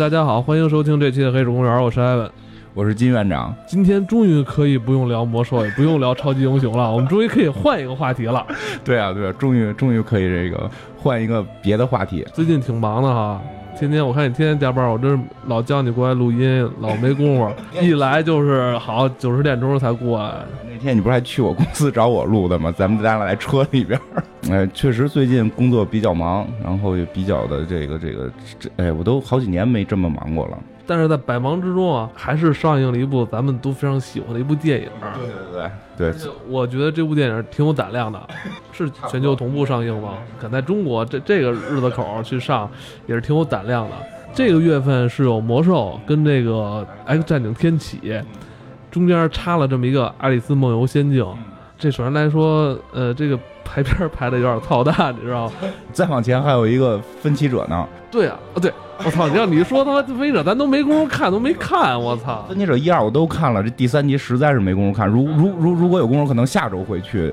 [0.00, 2.30] 大家好，欢迎收听这期的《黑水公园》，我是艾文。
[2.72, 8.46] 我是金院长，今天终于可以不用聊魔兽，也不用聊超级英雄了，我们终于可以换一个话题了。
[8.82, 12.26] 对啊，对啊，终于终于可以这个换一个别的话题。
[12.32, 13.42] 最近挺忙的哈，
[13.78, 20.36] 天天我看你天天加班，我这老叫你过来录音，老没工夫， 一来就是好九十点钟才过来。
[20.66, 22.72] 那天你不是还去我公司找我录的吗？
[22.74, 24.00] 咱们咱俩在车里边。
[24.50, 30.58] 哎，确实最近工作比较忙，然后也比较的这个这个这，哎，我都好几年没这么忙过了。
[30.86, 34.88] 但是在百忙之中啊，还是上映了一部咱们都非常喜欢的一部电影。
[35.14, 35.28] 对
[35.96, 38.20] 对对对，我觉得这部电影挺有胆量的，
[38.72, 40.14] 是全球同步上映吗？
[40.40, 42.68] 敢在中国这这个日子口去上，
[43.06, 43.94] 也是挺有胆量的。
[44.34, 48.00] 这个月份是有魔兽跟这个 X 战警天启，
[48.90, 51.24] 中间插了这么一个爱丽丝梦游仙境。
[51.80, 55.52] 这首先来说，呃，这个排片排的有点操蛋，你知道吗？
[55.94, 57.88] 再往前还有一个分歧者呢。
[58.10, 58.70] 对啊，啊对，
[59.02, 59.26] 我操！
[59.26, 62.44] 你让你说他妈分歧者，咱都没工夫看，都没看，我操！
[62.46, 65.08] 分歧者一二我都看了，这第三集实在是没工夫看。
[65.08, 67.32] 如如如如果有功夫，可能下周会去。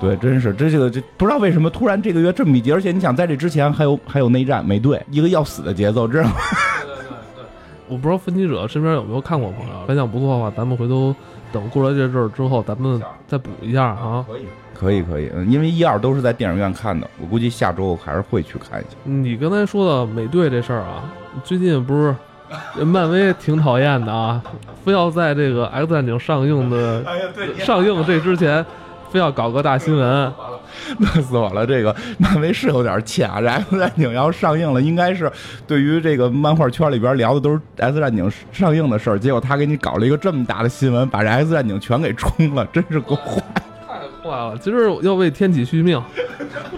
[0.00, 6.32] 对，真是这这个这不知道为什么突然这个月这么密集，而且你想在这之前还有还有内战美队，一个要死的节奏，知道吗？
[6.84, 7.04] 对对
[7.36, 7.44] 对，
[7.86, 11.14] 我不知道分歧者身边有没有看过朋友，反响不错的话，咱们回头。
[11.54, 14.26] 等过了这阵儿之后，咱们再补一下啊！
[14.28, 14.42] 可以，
[14.74, 15.30] 可以，可以。
[15.32, 18.96] 嗯，因为一二都是在电影院看的，我估计下周还是会去看一下。
[19.04, 21.04] 你刚才说的美队这事儿啊，
[21.44, 22.12] 最近不是
[22.84, 24.42] 漫威挺讨厌的啊，
[24.84, 27.04] 非要在这个 X 战警上映的
[27.60, 28.66] 上映这之前。
[29.14, 30.02] 非要搞个大新闻，
[30.98, 31.64] 乐死我了！
[31.64, 35.30] 这个漫威是有点欠啊，这 X 战警要上映了，应该是
[35.68, 43.40] 对于这个漫画圈里边聊的都是 X 战警上映的事儿，结果他给你搞了一个这么大的新闻，把这 X 战警全给冲了，真是够坏！
[43.86, 44.58] 太坏了！
[44.58, 46.02] 今儿要为天启续命，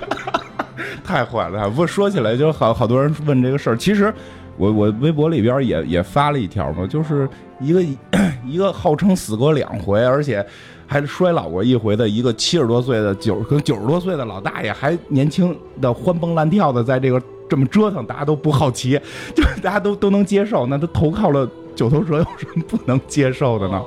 [1.03, 1.71] 太坏了！
[1.71, 4.12] 不说起来就好好多人问这个事儿，其实
[4.59, 7.27] 我我微博里边也也发了一条嘛，就是
[7.61, 7.82] 一个
[8.44, 10.47] 一个号称死过两回，而且。
[10.87, 19.01] 还衰老过一回的一个七十多岁的九跟九十多岁的老大爷，还年轻的欢蹦乱跳的，在这个这么折腾，大家都不好奇，
[19.35, 20.67] 就大家都都能接受。
[20.67, 23.83] 那他投靠了九头蛇，有什么不能接受的呢？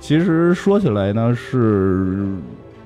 [0.00, 2.26] 其实说起来呢，是。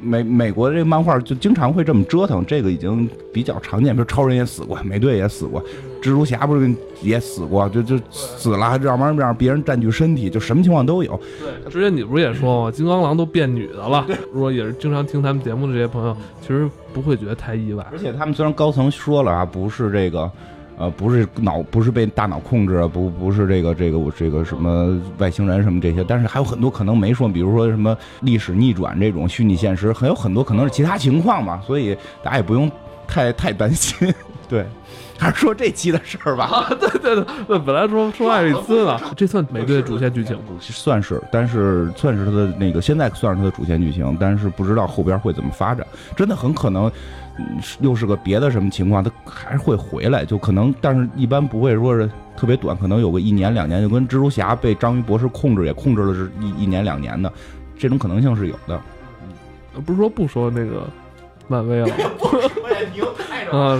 [0.00, 3.94] 美美国这个漫画就经常会这么折腾，这个已经比较常见。
[3.94, 5.62] 比如超人也死过，美队也死过，
[6.00, 11.18] 蜘蛛侠不是也死过，就就死了，要不然让别人占据身体，就什么情况都有。
[11.40, 12.70] 对，之前你不是也说吗？
[12.70, 14.06] 金刚狼都变女的了。
[14.32, 17.86] 如果也是经常听他们节目的这些朋友，其实不会觉得太意外。
[17.90, 20.30] 而且他们虽然高层说了啊，不是这个。
[20.78, 32.70] 呃，不是脑，不是被大脑控制，不不是这个这个我这个什么外星人什么这些，但是还有很多可能没说，比如说什么历史逆转这种虚拟现实，还有很多可能是其他情况嘛，所以大家也不用
[33.06, 34.12] 太太担心。
[34.48, 34.66] 对，
[35.20, 36.44] 还是说这期的事儿吧。
[36.44, 46.90] 啊，对对对，本来说说爱丽丝呢， 这算美队主线剧情， 算是，但是算是他的那个现在算是他的主线剧情，但是不知道后边会怎么发展，真的很可能。
[47.80, 57.30] 又是个别的什么情况，他还是会回来，就可能，但是一般不会说是特别短，可能有个一年两年，就跟蜘蛛侠被章鱼博士控制，也控制了是一一年两年的，
[57.76, 58.80] 这种可能性是有的。
[59.84, 60.88] 不是说不说那个
[61.46, 61.88] 漫威了？
[63.50, 63.78] 啊，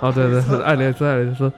[0.00, 1.52] 啊，对对，爱丽丝，爱丽丝，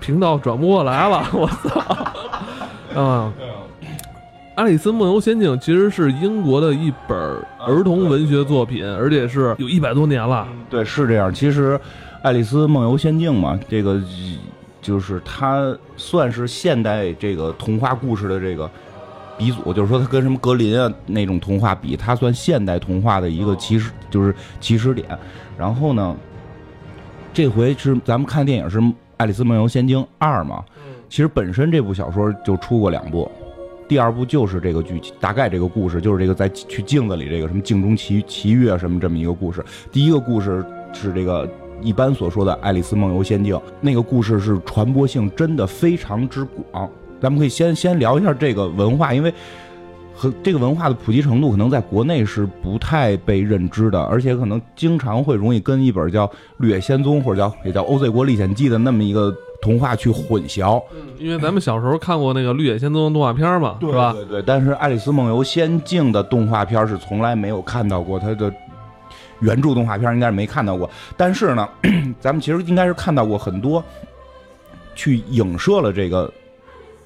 [0.00, 1.80] 频道转不过来了，我操，
[3.00, 3.32] 啊。
[4.56, 7.18] 《爱丽丝梦游仙境》其实是英国的一本
[7.66, 10.46] 儿童文学作品，而且是有一百多年了。
[10.70, 11.34] 对，是这样。
[11.34, 11.76] 其实，
[12.22, 14.00] 《爱丽丝梦游仙境》嘛，这个
[14.80, 18.70] 就是它算是现代这个童话故事的这个
[19.36, 25.06] 鼻祖，就是说它跟什么格林啊那种童话比，它算现代童话的一个起始，就是起始点。
[25.58, 26.16] 然后呢，
[27.32, 28.78] 这回是咱们看电影是
[29.16, 30.64] 《爱丽丝梦游仙境二》嘛？
[31.08, 33.30] 其实本身这部小说就出过两部。
[33.86, 39.62] 第二部就是这个剧情，大概这个故事就是这个在去镜子里这个什么镜中奇奇遇什么这么一个故事。
[39.92, 41.48] 第一个故事是这个
[41.82, 46.90] 一般所说的《爱丽丝梦游仙境》，那个故事是传播性真的非常之广。
[47.24, 49.32] 咱们可以先先聊一下这个文化，因为
[50.14, 56.26] 和这个文化的普及程度可能在国内是不太被认知的，而且可能经常会容易跟一本叫
[56.58, 59.34] 《绿野仙踪》或者叫也叫《欧 Z 国历险记》的那么一个。
[59.62, 60.82] 童话去混淆，
[61.18, 64.12] 因为咱们小时候看过那个《绿野仙踪》动画片嘛，是吧？
[64.12, 64.42] 对对。
[64.42, 68.52] 但是《爱丽丝梦游仙境》的动画片是从来没有看到过，它的
[69.40, 70.90] 原著动画片应该是没看到过。
[71.16, 71.66] 但是呢，
[72.20, 73.82] 咱们其实应该是看到过很多
[74.94, 76.30] 去影射了这个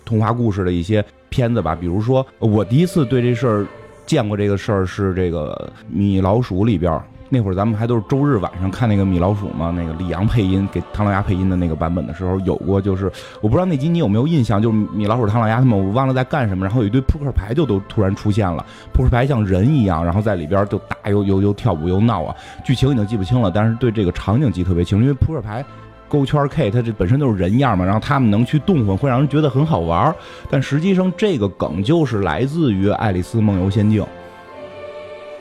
[0.08, 1.76] 童话故事的一些片子吧。
[1.78, 3.66] 比如说，我第一次对这事儿
[4.06, 6.99] 见过这个事儿是这个《米老鼠》里边
[7.31, 13.12] 那会儿咱们还都是周日晚上看那个米老鼠嘛，那个李阳配音给唐老鸭配音的那个版本的时候，有过就是
[13.43, 18.64] 我不知道那集你有没有印象，就是米老鼠、唐老鸭他们我忘了在干什么，然后有一堆扑克牌就都突然出现了，
[18.94, 22.34] 扑克牌像人一样，然后在里边就打又又又跳舞又闹啊，
[22.64, 25.62] 剧情已经记不清了，但是对这个场景记特别清，因为扑克牌
[26.08, 30.14] 勾圈 K 它这本身就是人样嘛，然后他们能去动换，会让人觉得很好玩，
[30.50, 34.02] 但实际上这个梗就是来自于《爱丽丝梦游仙境》。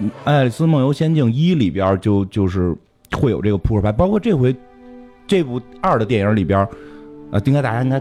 [0.26, 2.76] 《爱丽丝梦游仙境一》里边就就是
[3.18, 4.56] 会有这个扑克牌，包括这回
[5.26, 6.68] 这部二的电影里边，
[7.32, 8.00] 呃，应该大家应该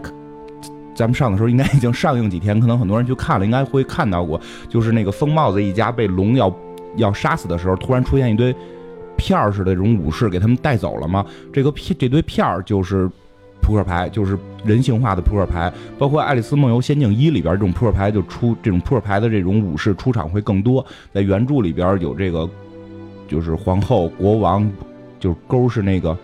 [0.93, 6.53] 咱们上的时候应该已经上映几天，可能很多人去看了，应该会看到过，就是那个疯帽子一家被龙要
[6.97, 8.55] 要杀死的时候，突然出现一堆
[9.17, 13.09] 片儿似的这种武士给他们带走了吗，这个片这堆片儿就是。
[13.59, 20.85] 扑克牌就是人性化的扑克牌，包括《爱丽丝梦游仙境一》里边这种扑克牌就出这种扑克牌的这种武士出场会更多。
[21.11, 22.47] 在原著里边有这个，
[23.27, 24.71] 就是皇后、国王，
[25.19, 26.15] 就是勾是那个，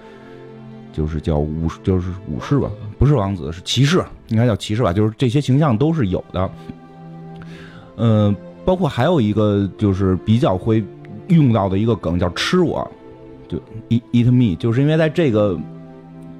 [0.93, 4.93] 就是叫武，就是武士吧，不是王子，是骑士，应该叫骑士吧。
[4.93, 6.49] 就是这些形象都是有的。
[7.97, 10.81] 嗯，包括还有一个就是比较会
[11.27, 12.89] 用到的一个梗叫吃我，
[13.47, 13.57] 就
[13.89, 15.59] eat eat me，就是因为在这个。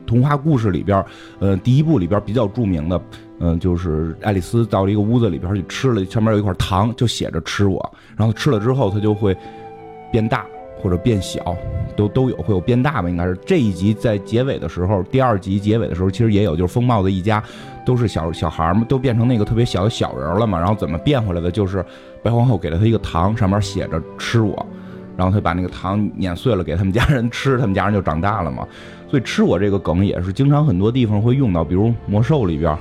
[0.05, 1.03] 童话故事里边，
[1.39, 3.01] 呃，第一部里边比较著名的，
[3.39, 9.35] 嗯，就是爱丽丝到了一个屋子里边去吃了，上面有一块糖，就写着吃我，然后吃了之后，它就会
[10.11, 10.45] 变大
[10.83, 11.55] 或者变小，
[11.95, 17.41] 都都有会有变大吧，应该是这一集在结尾的时候，第二集结尾的时候，其实也有，就是风帽子一家
[17.85, 21.49] 都是小小孩嘛，都变成那个特别小的小人了嘛，然后怎么变回来的？
[21.49, 21.83] 就是
[22.21, 24.65] 白皇后给了他一个糖，上面写着吃我，
[25.15, 28.67] 然后他把那个糖碾碎了给他们家人吃，他们家人就长大了嘛。
[29.09, 32.75] 所以吃我这个梗也是经常很多地方会用到，比如魔兽里边，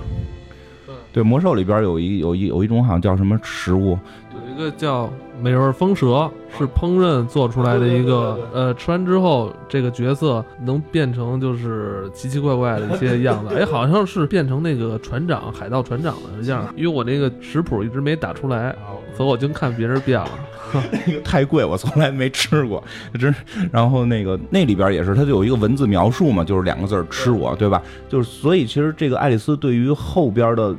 [1.13, 3.99] 对魔兽里边有一有一有一种好像叫什么食物，
[4.33, 5.13] 有一个叫
[5.43, 18.75] 美味风蛇，是烹饪做出来的一个，呃，吃完之后这个角色能变成就是奇奇怪怪的一些 样子，哎，好像是变成那个船长海盗船长的样， 因为我那个食谱一直没打出来，
[19.17, 20.31] 所以我就看别人变了。
[21.07, 22.83] 那个太贵，我从来没吃过，
[23.19, 23.35] 真。
[23.71, 27.83] 然后那个那里边也是，它就有一个文字描述嘛，就是两个字儿“吃我”，对吧？
[28.09, 30.75] 就是所以其实这个爱丽丝对于后边的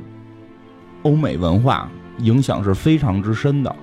[1.02, 1.88] 欧美文化
[2.18, 3.76] 影响是非常之深的。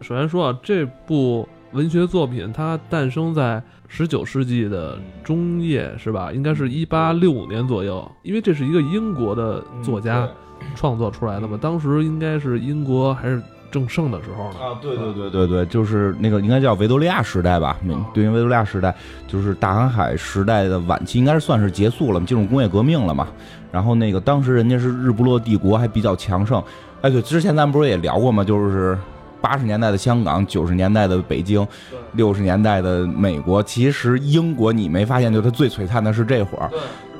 [0.00, 6.32] 首先说啊，这部文学作品它诞生在十九世纪的中叶，是吧？
[6.32, 10.28] 应该是一八六五年左右，因为这是一个英国的作家
[10.74, 11.58] 创作出来的嘛。
[11.60, 13.42] 当时应该是英国还是？
[13.70, 14.58] 正盛的时候呢？
[14.58, 17.76] 啊，对对对对对，就是那个应该叫维多利亚时代吧？
[18.14, 23.28] 对应维多利亚时代，就是大航海时代的晚期，应该是算是结束了，进入工业革命了嘛。
[23.70, 26.64] 然后那个当时人家是日不落帝国，还比较强盛。
[27.02, 28.42] 哎，对，之前咱们不是也聊过吗？
[28.42, 28.96] 就是
[29.40, 31.66] 八十年代的香港，九十年代的北京，
[32.12, 33.62] 六十年代的美国。
[33.62, 36.70] 其实英国你没发现，就它最璀璨的是这会儿。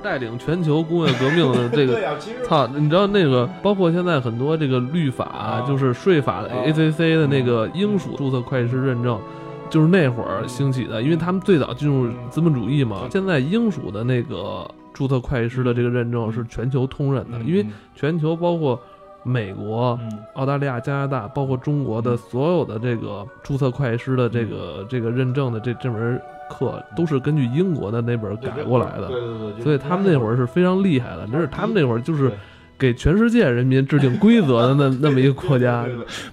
[0.00, 2.00] 带领全球工业革命的这个，
[2.47, 2.69] 操！
[2.69, 9.21] 你知道那个，包括现在很多这个律法，就是税法的 ACC 的那个英属注册会计师认证，
[9.69, 13.09] 就是那会儿兴起的，因为他们最早进入资本主义嘛。
[13.11, 14.64] 现在英属的那个
[14.95, 17.66] 注册会计师的这个认证是全球通认的，因为
[17.97, 18.81] 全球包括
[19.28, 19.99] 美国、
[20.35, 26.20] 澳大利亚、加拿大，包括中国的所有的这个注册会计师的这个这个认证的这这门。
[26.50, 31.26] 课都是根据英国的那本改过来的，对对对，所以他们那会儿是非常厉害的。
[31.26, 32.32] 就是他们那会儿就是
[32.78, 35.85] 给全世界人民制定规则的那 那么一个国家。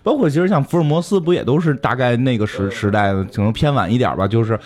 [0.03, 4.25] 包括其实像福尔摩斯不也都是大概那个时时代的，可能偏晚一点吧。
[4.25, 4.57] 就是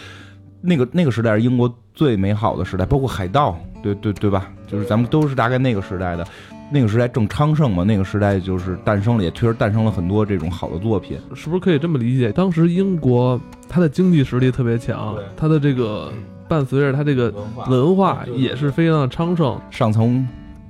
[0.62, 4.52] 那个那个时代是英国最美好的时代，包括海盗，对对对吧？
[4.68, 6.24] 就是咱们都是大概那个时代的。
[6.72, 12.32] 那个时代正昌盛嘛，那个时代就是诞生了，也确实诞生了很多这种好的作品，是不是可以这么理解？
[12.32, 16.12] 当时英国它的经济实力特别强，它的这个
[16.48, 17.34] 伴随着它这个
[17.68, 19.60] 文化也是非常的昌盛。
[19.72, 20.28] 上层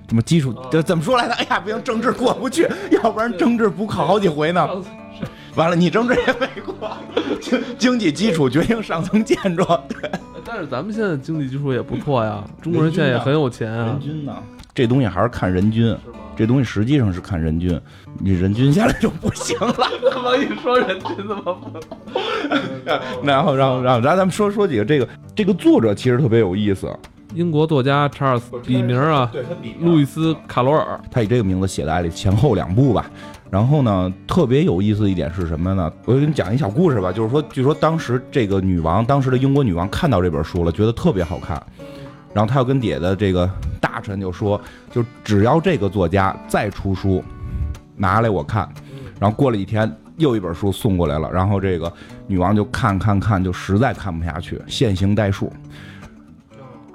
[0.07, 1.33] 什么基础这怎么说来的？
[1.33, 4.67] 哎呀，不行，政治过不去，要不然政治补考好几回呢。
[5.55, 6.97] 完了，你政治也没过，
[7.41, 9.65] 经经济基础决定上层建筑。
[9.89, 10.09] 对，
[10.45, 13.87] 但是咱们现在经济基础也不错呀，中国人现在也很有钱啊。
[13.87, 14.37] 人均呢？
[14.73, 15.95] 这东西还是看人均，
[16.35, 17.79] 这东西实际上是看人均，
[18.19, 19.75] 你人均下来就不行了。
[20.13, 21.79] 怎么一说人均怎么不？
[23.23, 26.89] 然后，然后，然后，咱咱们说说几个这个这个作者其实特别有意思，
[27.33, 29.29] 英国作家查尔斯，笔名啊，
[29.81, 33.09] 路易斯卡罗尔，他以这个名字写的《爱丽前后两部吧。
[33.51, 35.91] 然后呢，特别有意思一点是什么呢？
[36.05, 41.61] 我给你讲一小故事吧，就是说，据说当时这个女王，当时的英国女王看到这本书了，觉得特别好看。
[42.33, 43.49] 然后他又跟底下的这个
[43.81, 44.59] 大臣就说，
[44.91, 47.23] 就只要这个作家再出书，
[47.95, 48.69] 拿来我看。
[49.19, 51.91] 然后过了一天，又一本书送过来了，然后这个
[52.27, 55.51] 女王就看看看，就实在看不下去，线性代数。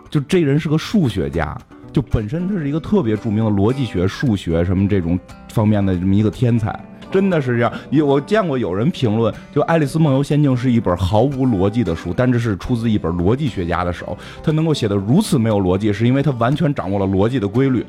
[0.09, 1.59] 就这人是个数学家，
[1.93, 6.79] 就本身他是一个特别著名的逻辑学、数学什么这种方面的这么一个天才，
[7.14, 7.73] 真的是这样。
[7.90, 17.87] 有我见过有人评论，就《爱丽丝梦游仙境》是一本毫无逻辑的书，但这是出自一本逻辑学家的手，他能够写的如此没有逻辑，是因为他完全掌握了逻辑的规律。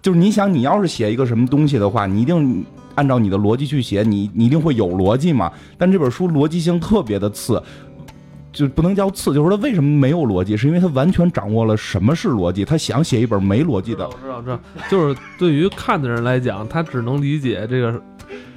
[0.00, 2.64] 就是你想，你要是写一个什么东西的话，你一定
[2.94, 5.50] 按照你的逻辑去写，你你一定会有逻辑嘛。
[5.76, 7.60] 但这本书逻辑性特别的次，
[8.52, 12.64] 就不能叫次，就是说他为什么没有逻辑，是因为他完全掌握了什么是逻辑。
[12.64, 18.00] 他想写一本没逻辑的我，知道，知道，就是对于看的人来讲，他只能理解这个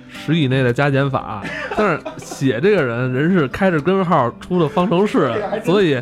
[0.10, 1.44] 十以内的加减法，
[1.78, 5.32] 但是写这个人人是开着根号出的方程式，
[5.64, 6.02] 所以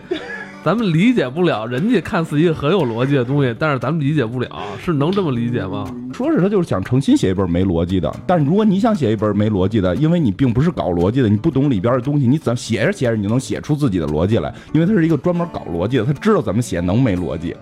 [0.64, 4.48] 咱们理解不了人家看似一个很有逻辑的东西，但是咱们理解不了，
[4.80, 5.92] 是能这么理解吗？
[6.14, 8.14] 说是他就是想诚心写一本没逻辑的。
[8.28, 14.54] 但是如果你想写一本没逻辑的，因为你并不是搞逻辑的，你不懂里边的东西，你怎么写着写着你就能写出自己的逻辑来？
[14.72, 17.56] 因为他是一个专门搞逻辑的，他知道怎么写能没逻辑。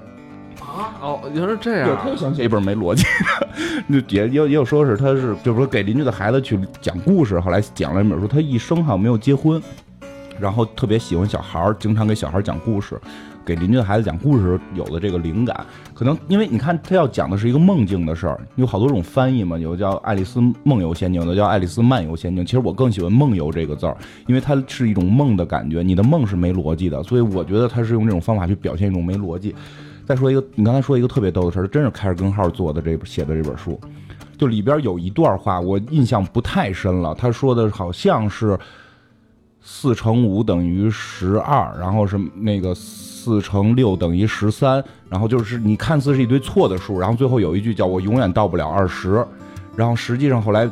[0.59, 3.03] 啊，哦，原来是这对，样他就想写一本没逻辑
[3.89, 9.61] 的， 就也也也有说是他是就是说给邻居的孩子去讲故事，后来讲了一本书，他一生好像没有结婚，
[10.39, 12.99] 然后特别喜欢小孩儿，经常给小孩儿讲故事，
[13.45, 29.53] 给邻居的孩子讲故事时有的这个灵感，可能因为你看他要讲的是一个梦境的事儿，有好多种翻译嘛，有叫《爱丽丝梦游仙境》的，叫《爱丽丝漫游仙境》，其实我更喜欢“梦游”这个字儿，因为它是一种梦的感觉，你的梦是没逻辑的，所以我觉得他是用这种方法去表现一种没逻辑。
[30.05, 33.79] 再说一个，你刚才说一个特别逗的事儿，真是开着根号做的这写的这本书，
[34.37, 38.57] 就里边有一段话我印象不太深了，他说的好像是
[39.71, 49.23] 四乘五等于十二，然后是那个四乘六等于十三，然后就是你看似是一堆错的数，然后最后有一句叫我永远到不了二十，
[49.75, 50.67] 然后实际上后来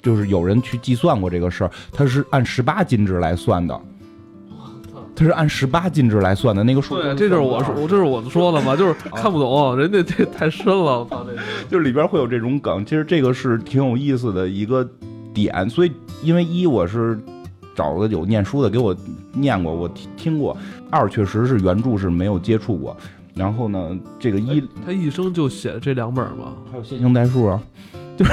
[0.00, 3.78] 就是有人去计算过这个事儿，它是按十八进制来算的。
[5.16, 14.88] 它是按十八进制来算的，那个数对，这就是我说，我这是我说的嘛，就是 看不懂，人家这太深了，我操，这个 就是里边会有这种梗，其实这个是挺有意思的一个
[15.34, 15.68] 点。
[15.68, 17.18] 所以，因为一我是
[17.76, 18.96] 找了有念书的给我
[19.32, 20.56] 念过，我听听过；
[20.90, 22.96] 二确实是原著是没有接触过。
[23.34, 27.62] 然后呢，这个一他一生就写了这两本嘛，还有线性代数啊，
[28.16, 28.32] 就 是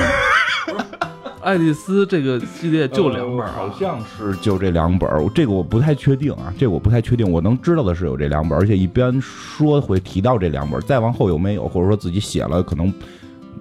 [1.42, 7.30] 爱丽丝这个系列就两本呃好啊，像是就这两本儿，这个我不太确定啊，这个我不太确定。
[7.30, 12.94] 我能知道的是有这两本儿，而且一般说会提到这两本儿，再往后有没有，或者说自己写了可能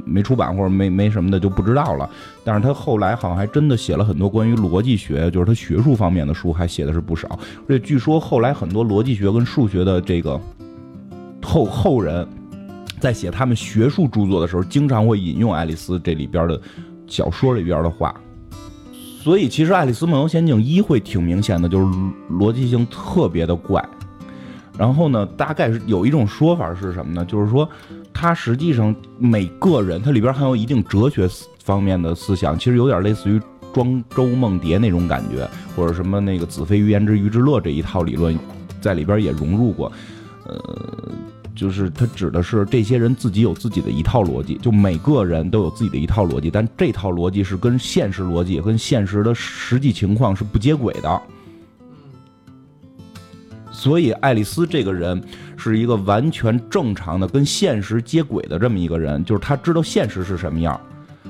[0.05, 2.09] 没出版或者没没什么的就不知道了。
[2.45, 7.29] 但是他后来好像还真的写了很多关于逻辑学，就是他学术方面的书，还写的是不少。
[7.69, 10.41] 而且据说后来很多逻辑学跟数学的这个
[11.43, 12.27] 后后人。
[13.01, 16.61] 在写他们学术著作的时候，经常会引用爱丽丝这里边的
[17.09, 18.15] 小说里边的话，
[18.93, 21.85] 所以其实《爱丽丝梦游仙境》一会挺明显的，就是
[22.31, 23.85] 逻辑性特别的怪。
[24.79, 27.25] 然后呢，大概是有一种说法是什么呢？
[27.25, 27.69] 就是说，
[28.13, 31.29] 它实际上每个人，它里边含有一定哲学
[31.63, 33.41] 方面的思想，其实有点类似于
[33.73, 38.39] 庄周梦蝶那种感觉，或者什么那个子非鱼言之鱼之乐这一套理论，
[38.81, 39.91] 在里边也融入过。
[40.45, 41.13] 呃，
[41.55, 51.23] 就是它指的是这些人自己有自己的一套逻辑，就每个人都有自己的一套逻辑，但这套逻辑是跟现实逻辑、跟现实的实际情况是不接轨的。
[53.71, 55.21] 所以，爱丽丝这个人
[55.71, 60.81] 是一个完全正常的、跟现实接轨的这么一个人，就是他知道现实是什么样。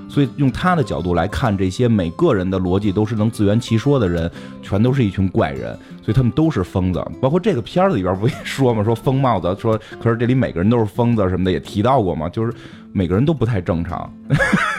[0.09, 4.31] 所以，用他的角度来看，这些每个人的逻辑都是能自圆其说的人，
[4.63, 7.03] 全都是一群怪人，所以他们都是疯子。
[7.21, 12.53] 包括这个片子里边不也说嘛，说疯帽子， 说可是这里每个人都是疯子什么的，也提到过嘛，就是
[12.93, 14.13] 每个人都不太正常。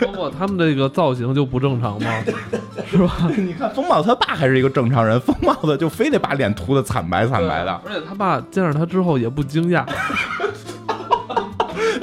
[0.01, 2.23] 包括他们这个造型就不正常吗？
[2.89, 3.29] 是吧？
[3.37, 7.71] 你看疯帽子他爸还是一个正常人，疯帽子就非得把脸涂的惨白惨白的。
[7.85, 9.83] 而且他爸见着他之后也不惊讶，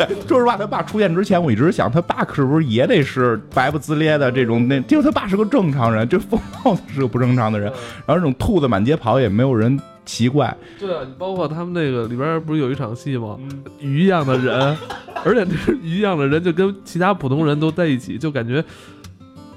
[0.26, 7.70] 说实话，他爸出现之前，我一直想他爸是不是也得是白不自咧的这种那，结果他爸是个正常人，这疯帽子是个不正常的人，
[8.06, 10.56] 然后这种兔子满街跑也没有人奇怪。
[10.78, 13.36] 对啊，你包括他们那个里边不是有一场戏吗？
[13.78, 14.76] 鱼一样的人，
[15.24, 15.46] 而且
[15.82, 18.64] 鱼一样的人就跟其他普通人都在一起，就感觉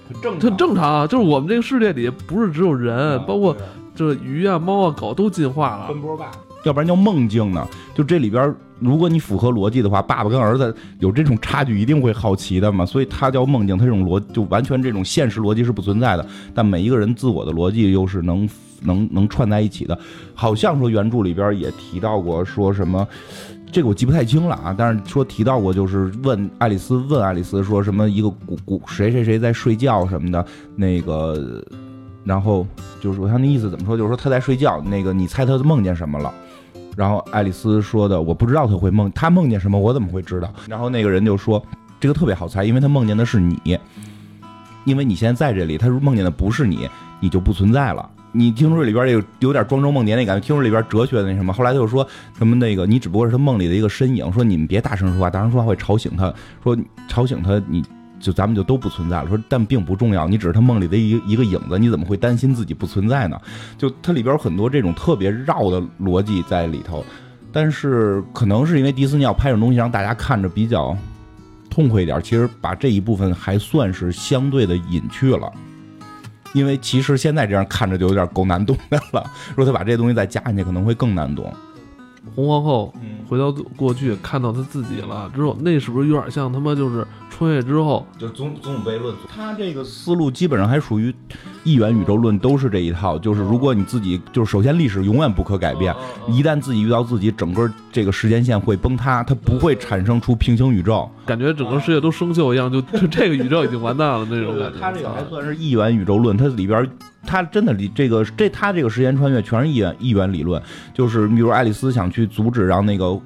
[0.08, 1.08] 很正很正常啊。
[1.08, 3.56] 就是我们这个世界里不是只有人，啊包括
[3.96, 5.88] 这鱼啊、猫啊、狗都进化了。
[5.88, 6.32] 奔波爸，
[6.64, 7.68] 要不然叫梦境呢？
[7.94, 12.86] 就这里边，如果你符合逻辑的话，爸爸跟儿子有这种差距，一定会好奇的嘛。
[12.86, 18.48] 所以它叫梦境，它这种逻就完全这种现实逻辑是不存在的，但每一个人自我的逻辑又是能
[18.82, 19.98] 能能串在一起的。
[20.34, 23.06] 好像说原著里边也提到过，说什么
[23.72, 31.62] 这个我记不太清了啊，但是说提到过，就是问爱丽丝问爱丽丝说什么一个古古谁谁谁在睡觉什么的，那个，
[32.24, 32.66] 然后
[33.02, 36.34] 就是说他那意思怎么说，就是说他在睡觉，那个你猜他梦见什么了？
[36.96, 40.54] 然后爱丽丝说的我不知道他会梦他梦见什么，我怎么会知道？
[40.68, 41.64] 然后那个人就说
[42.00, 43.80] 这个特别好猜，因为他梦见的是你，
[44.86, 48.10] 因为你现在在这里，他梦见的不是你，你就不存在了。
[48.36, 51.54] 你听说里边有有点庄周梦蝶那感觉，听说里边哲学的那什么。
[51.54, 56.34] 后来他就说什么那个你只不过是他梦里的一个身影，说你们别大声说话，大声说话会吵醒他，
[56.64, 56.76] 说
[57.08, 57.84] 吵醒他你
[58.24, 59.28] 就咱们就都不存在了。
[59.28, 63.40] 说但并不重要，你只是他梦里的一一个影子，你怎么会担心自己不存在呢？
[63.78, 67.06] 就它里边有很多这种特别绕的逻辑在里头，
[67.52, 70.98] 但是可能是因为迪士尼要拍这种东西让大家看着比较
[71.70, 75.52] 痛快一点，其实把这一部分还算是相对的隐去了。
[76.54, 79.24] 因为其实现在这样看着就有点够难懂的了。
[79.56, 81.52] 如果他把这些东西再加进去，可能会更难懂。
[82.36, 82.94] 红皇后
[83.28, 88.06] 回到过去看到她自己了之后，那是不是有点像他妈就是穿越之后？
[88.18, 91.14] 就总总悖论，他这个思路基本上还属于
[91.64, 93.18] 一元宇宙论，都是这一套。
[93.18, 95.94] 就是如果你自己就是首先历史永远不可改变，
[96.28, 104.80] 一旦自己遇到自己，整个这个时间线会崩塌，它不会产生出平行宇宙，感觉整个世界都生锈一样，就 就这个宇宙已经完蛋了那种感觉。
[104.80, 106.90] 它这个还算是一元宇宙论，它里边。
[107.26, 110.62] 他真的离这个这他这个时间穿越全是一元一元理论，
[110.94, 113.18] 就是比如爱丽丝想去阻止让那个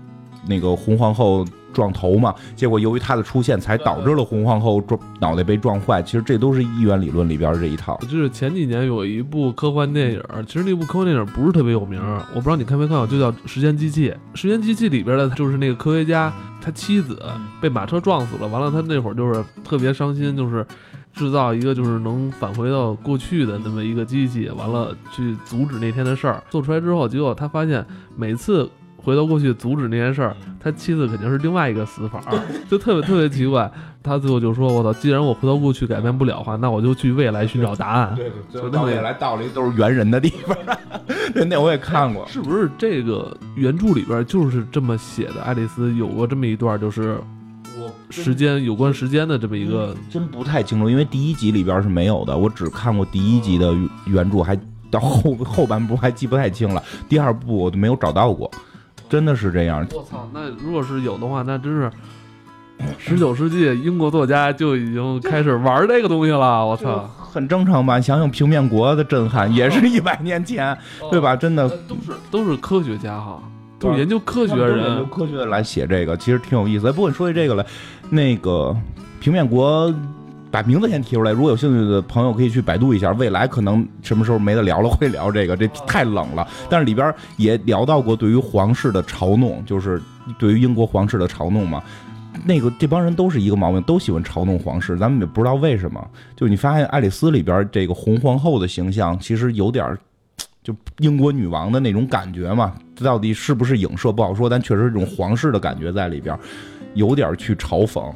[0.48, 6.02] 那个红皇后撞头嘛，结果由于他的出现才导致了红皇后撞脑袋被撞坏。
[6.02, 7.98] 其实这都是一元理论里边这一套。
[8.02, 12.02] 就是前几年有一部科幻电影，其实那部科幻电影不是特别有名，
[12.34, 14.10] 我不知道你看没看过，就叫《时间机器》。
[14.34, 17.22] 《时间机器》里边的就是那个科学家，他妻子
[17.62, 20.66] 被马车撞死了，完了他那会儿就是特别伤心，就是。
[21.14, 26.44] 制造一个就是能返回到过去的那么一个机器，完了去阻止那天的事儿。
[26.48, 27.84] 做出来之后，结果他发现
[28.16, 28.70] 每次
[29.08, 32.22] 回到过去阻止那件事儿，他妻子肯定是另外一个死法，
[32.70, 33.72] 就特别特别奇怪。
[34.04, 40.58] 他最后就说：“我操，既然我回到过去改变不了的话，那我就去未来寻找答案。”对，就到未来到了一都是猿人的地方。
[41.34, 42.28] 对， 那我也看过。
[42.28, 45.42] 是不是这个原著里边就是这么写的？
[45.42, 47.18] 爱丽丝有过这么一段，就是。
[48.10, 53.74] 时间有关时间的这么一个，真不太清楚，因为第一集里边是没有的，我只看过第一集的
[54.06, 58.50] 原著，还到后后半部还记不太清了，第二部我都没有找到过，
[59.10, 59.86] 真的是这样。
[59.94, 61.92] 我操，那如果是有的话，那真是
[62.98, 66.66] 十九世纪英国作家就已经开始玩这个东西了。
[66.66, 68.00] 我操，很正常吧？
[68.00, 70.78] 想想平面国的震撼，也是一百年前，
[71.10, 71.36] 对吧？
[71.36, 73.42] 真的都是都是科学家哈。
[73.80, 76.92] 都是研究科学人，研究科学来写这个，其实挺有意思。
[76.92, 77.64] 不过你说起这个来，
[78.10, 78.76] 那个
[79.20, 79.94] 平面国
[80.58, 83.12] 把名字先提出来，如果有兴趣的朋友可以去百度一下。
[83.12, 86.48] 未来可能什么时候没得聊了，会聊这个，这太冷了。
[86.68, 90.02] 但是里边也聊到过对于皇室的嘲弄，就是
[90.40, 91.80] 对于英国皇室的嘲弄嘛。
[92.44, 96.04] 那个这帮人都是一个毛病，都喜欢嘲弄皇室，咱们也不知道为什么。
[96.36, 99.96] 就你发现《爱丽丝》里边这个红皇后的形象，其实有点。
[100.64, 106.36] 就英国女王的那种感觉嘛，这到底是不是影射不好说，但确实这种皇室的感觉在里边，
[106.96, 108.12] 有点去嘲讽。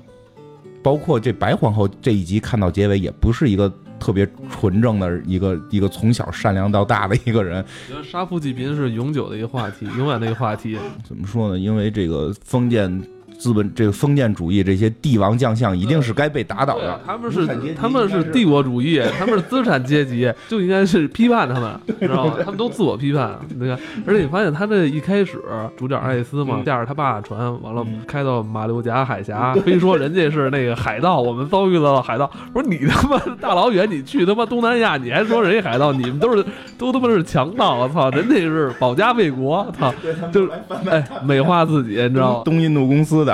[0.83, 7.63] 包括这白皇后这一集看到结尾，也不是一个特别纯正的一个一个从小善良到大的一个人。
[7.89, 10.77] 我觉得杀富济贫是永久的一个话题，永远的一个话题。
[11.03, 11.59] 怎么说呢？
[11.59, 13.01] 因为这个封建。
[13.41, 17.01] 资本这个封建主义，这些帝王将相一定是该被打倒的。
[17.03, 22.35] 他们是他们是帝国主义，他们是资产阶级， 就应该是批判他们，知道吗？
[22.45, 23.35] 他们都自我批判。
[23.49, 23.75] 你看，
[24.05, 25.41] 而且你发现他这一开始，
[25.75, 32.29] 主角爱丽丝嘛，驾着他爸船，完了开到马六甲海峡， 非说人家是那个海盗，我们遭遇了海盗。
[32.53, 35.91] 我说你他妈大老远你去他妈东南亚，你还说人家海盗？
[35.91, 36.45] 你们都是
[36.77, 37.77] 都他妈是强盗！
[37.77, 39.65] 我操，人家是保家卫国！
[39.79, 39.91] 操，
[40.31, 40.51] 就是
[40.91, 42.41] 哎美化自己，你知道吗？
[42.45, 43.30] 东印度公司的。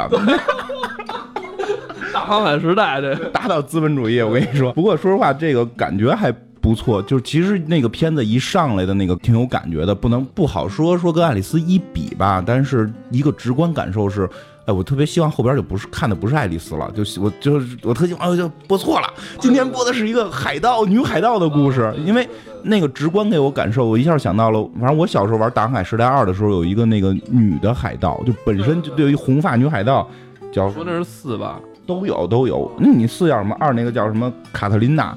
[2.13, 4.73] 大航海时代，这打倒资本主义，我跟你说。
[4.73, 6.31] 不过说实话，这个感觉还
[6.61, 7.01] 不错。
[7.03, 12.43] 就是其实那个片子一上来的那个挺有感觉的，不能不好说说跟爱丽丝一比吧。
[12.45, 14.27] 但是一个直观感受是，
[14.65, 19.07] 哎，我特别希望后边就不是看的不是爱丽丝了，就我就是我特希望就播错了。
[19.39, 22.27] 今天播的是一个海盗女海盗的故事，因为
[22.63, 30.07] 那个直观给我感受，我一下想到了，反正我小时候玩《大航海时代二》的时候，有一个那个女的海盗，就本身就对于红发女海盗。
[30.49, 32.71] 叫说那是四吧，都有都有。
[32.79, 33.55] 那你四叫什么？
[33.59, 34.31] 二那个叫什么？
[34.53, 35.15] 卡特琳娜，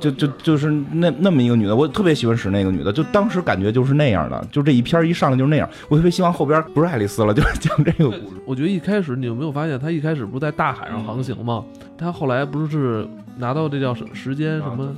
[0.00, 5.68] 就就就是那那么一个女的，我特别喜欢使那个女的，就当时感觉就是那样的，就这一篇一上来就是那样。
[5.88, 8.40] 我特别希望后边不是爱丽丝了， 就是讲这个故事。
[8.46, 11.64] 我觉得一开始你有没有发现，她一开始不是在大海上航行吗？
[11.98, 14.94] 她后来不是拿到这叫时时间什么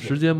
[0.00, 0.34] 时间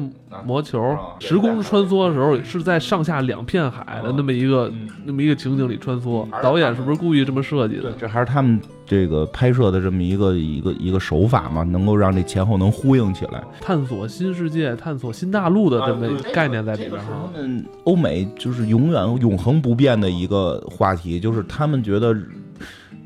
[0.44, 7.92] 魔球啊，时空穿梭的时候是在上下两片海的那么一个嗯那么一个情景里穿梭导演是不是故意这么设计的？
[7.92, 13.42] 这还是他们这个拍摄的这么一个一个一个手法嘛，能够让这前后能呼应起来。
[13.61, 17.30] 探索新世界、探索新大陆的这么一个概念在里边哈。
[17.35, 22.16] 他们欧美就是永远永恒不变的一个话题，就是他们觉得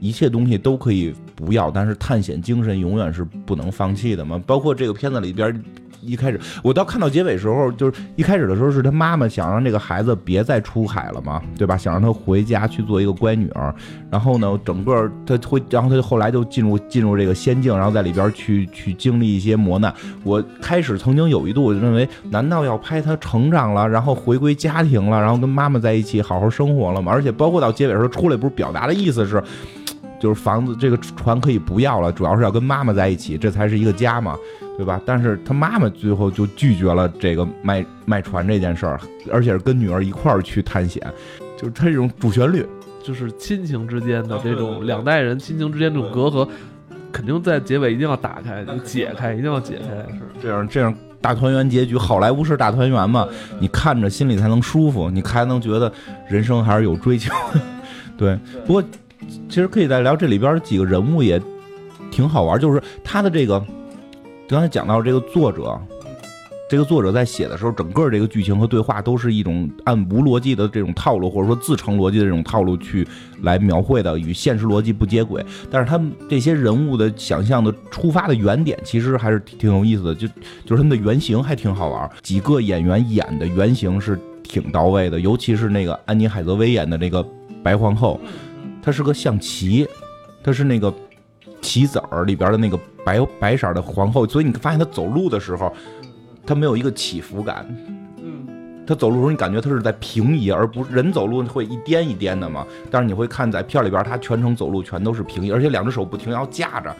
[0.01, 4.43] 一切东西都可以不要，但是探险精神永远是不能放弃的嘛。
[4.45, 5.63] 包括这个片子里边。
[6.01, 11.77] 一开始，我到看到结尾时候，就是一开始的时候是他妈妈想让这个孩子别再出海了嘛， 对吧？
[11.77, 13.75] 想让他回家去做一个乖女儿。
[14.09, 19.93] 然后呢，整个他会，然后他就后来就进入进入这个仙境，然后在里边去去经历一些磨难。
[20.23, 27.11] 我开始曾经有一度认为，难道要拍他成长了，然后回归家庭了，然后跟妈妈在一起好好生活了吗？
[27.11, 29.43] 而且包括到结尾时候出来，不是表达的意思是，
[30.21, 34.37] 就是房子这个船可以不要了，主要是要跟妈妈在一起，这才是一个家嘛，
[34.77, 35.01] 对吧？
[35.07, 39.01] 但是他妈妈最后就拒绝了这个卖卖船这件事儿，
[39.33, 41.03] 而且是跟女儿一块儿去探险，
[41.57, 42.67] 就是他这种主旋律。
[43.01, 46.47] 就是亲情之间的这种两代人亲情之间这种隔阂，
[47.11, 49.89] 肯定在结尾一定要打开、你解开，一定要解开。
[50.13, 53.27] 是这样这样大团圆结局，好莱坞式大团圆嘛，
[53.61, 55.91] 你看着心里才能舒服，你才能觉得
[56.29, 57.33] 人生还是有追求。
[58.19, 58.85] 对，不过
[59.49, 61.41] 其实可以再聊这里边几个人物也
[62.11, 63.65] 挺好玩，就是他的这个
[64.49, 65.79] 刚才讲到这个作者。
[66.71, 73.09] 这个作者在写的时候，整个这个剧情和对话都是一种按无逻辑的这种套路，或者说自成逻辑的这种套路去
[73.41, 75.43] 来描绘的，与现实逻辑不接轨。
[75.71, 80.29] 但是他们这些人物的想象的出发的原点，其实还是挺有意思的，就
[80.67, 82.11] 就是他们的原型还挺好玩。
[82.21, 87.27] 几个演员演的原型是挺到位的，尤其是那个安妮海瑟薇演的那个
[87.63, 88.21] 白皇后，
[88.89, 89.87] 她是个象棋，
[90.43, 90.91] 它是那个
[91.61, 95.71] 棋子儿里边的那个白白色的皇后，所以你发现她走路的时候，
[96.47, 97.67] 她没有一个起伏感。
[98.17, 98.47] 嗯，
[98.87, 102.67] 他走路的时候，你感觉他是在平移，而不是人走路会一颠一颠的嘛。
[102.91, 106.97] 但是你会看在片里边，他全程走路全都是平移，而且两只手不停要架着，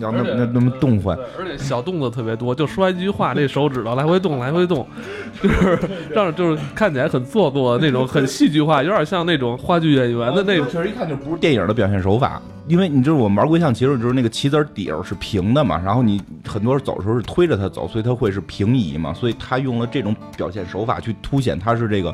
[0.00, 1.16] 要那那那么动换。
[1.38, 4.86] 而且小动作特别多，就说一句话，这手指头来回动，来回动，
[5.42, 5.78] 就是
[6.10, 10.66] 让就是看起来很做作的那种，很戏剧化，有点像那种话剧演员的那种。
[10.70, 12.40] 确实一看就不是电影的表现手法。
[12.68, 22.12] 因为你知道我们玩过象棋的时候，就是那个棋子儿底儿是平的嘛，然后你很多人走的时候是推着它走，所以它会是平移嘛，所以他用了这种表现手法去凸显他是这个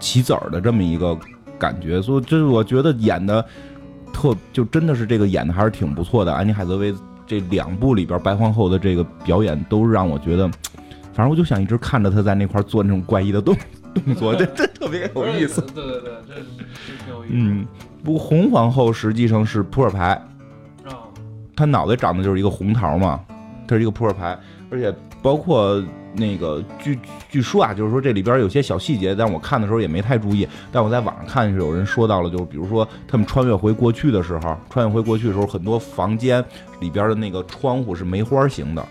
[0.00, 1.16] 棋子儿的这么一个
[1.56, 3.44] 感觉，所以这是我觉得演的
[4.18, 6.32] 特就真的是这个演的还是挺不错的。
[6.34, 6.92] 安妮海瑟薇
[7.24, 10.48] 这两部里边白皇后的这个表演都让我觉得，
[11.12, 13.56] 反正我就想一直看着她在那块儿做那种怪异的动
[13.94, 15.60] 动作，这这特别有意思。
[15.72, 17.64] 对对对，这是挺有意思嗯，
[18.02, 20.20] 不过红皇后实际上是扑克牌，
[20.84, 21.06] 啊，
[21.54, 23.20] 她脑袋长得就是一个红桃嘛，
[23.68, 24.36] 它是一个扑克牌，
[24.68, 25.80] 而且包括
[26.14, 30.48] 那个据据说啊，就是说这里边有些小细节，但我看的时候也没太注意。
[30.72, 36.44] 但我在网上看是有人说到了，就是比如说他们穿越回过去的时候，穿越回过去的时候，很多房间
[36.80, 38.84] 里边的那个窗户是梅花形的。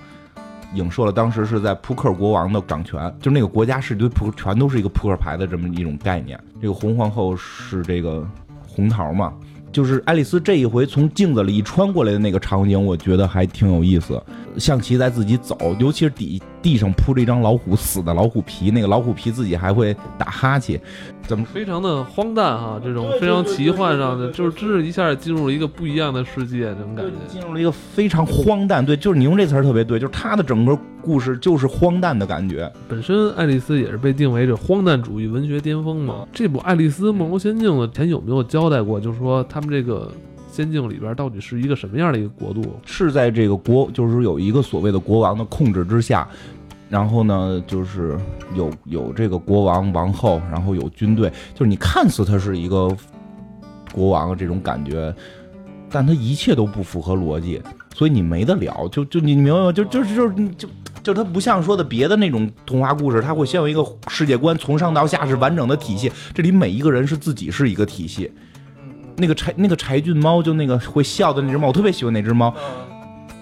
[0.74, 6.38] 影射了当时是在扑克国王的掌权，就那个国家是一堆扑克，全都是一个扑克牌的这么一种概念。
[6.62, 8.28] 这个红皇后是这个
[8.68, 9.34] 红桃嘛，
[9.72, 13.98] 就是爱丽丝这一回从镜子里一穿过来的那个场景，我觉得还挺有意。
[13.98, 14.22] 思。
[14.58, 20.80] 象棋在自己走，尤其是底地上铺着一张老虎死的老虎皮，那个老虎皮自己还会打哈欠，
[21.24, 27.12] 怎么非常的荒诞哈，这种非常奇幻上的，就是真是一下进入了一个不一样的世界，这种感觉。
[27.28, 32.72] 进入了一个非常荒诞，对，就是你用这词儿特别对，就是他的整个故事就是荒诞的感觉。
[32.88, 36.28] 本身爱丽丝也是被定为这荒诞主义文学巅峰嘛。
[36.34, 39.00] 这部《爱丽丝梦游仙境》的，前有没有交代过？
[39.00, 40.12] 就是说他们这个
[40.58, 42.64] 仙境里边到底是一个什么样的一个国度？
[42.84, 46.28] 是在这个国，就是有一个所谓的国王的控制之下，
[46.90, 48.18] 然后呢，就是
[48.56, 52.90] 有有这个国王、王后，然后有军队，就是你看似他是一个
[53.94, 55.14] 国王这种感觉，
[55.92, 57.62] 但他一切都不符合逻辑，
[57.94, 58.88] 所以你没得聊。
[58.88, 59.72] 就就你明白吗？
[59.72, 60.68] 就就是就就。
[61.04, 66.12] 就它不像说的别的那种童话故事，它会先有一个世界观，从上到下是完整的体系。
[66.34, 68.30] 这里每一个人是自己是一个体系。
[69.18, 72.54] 那个柴那个柴郡猫，就那个会笑的那只猫，我特别喜欢那只猫。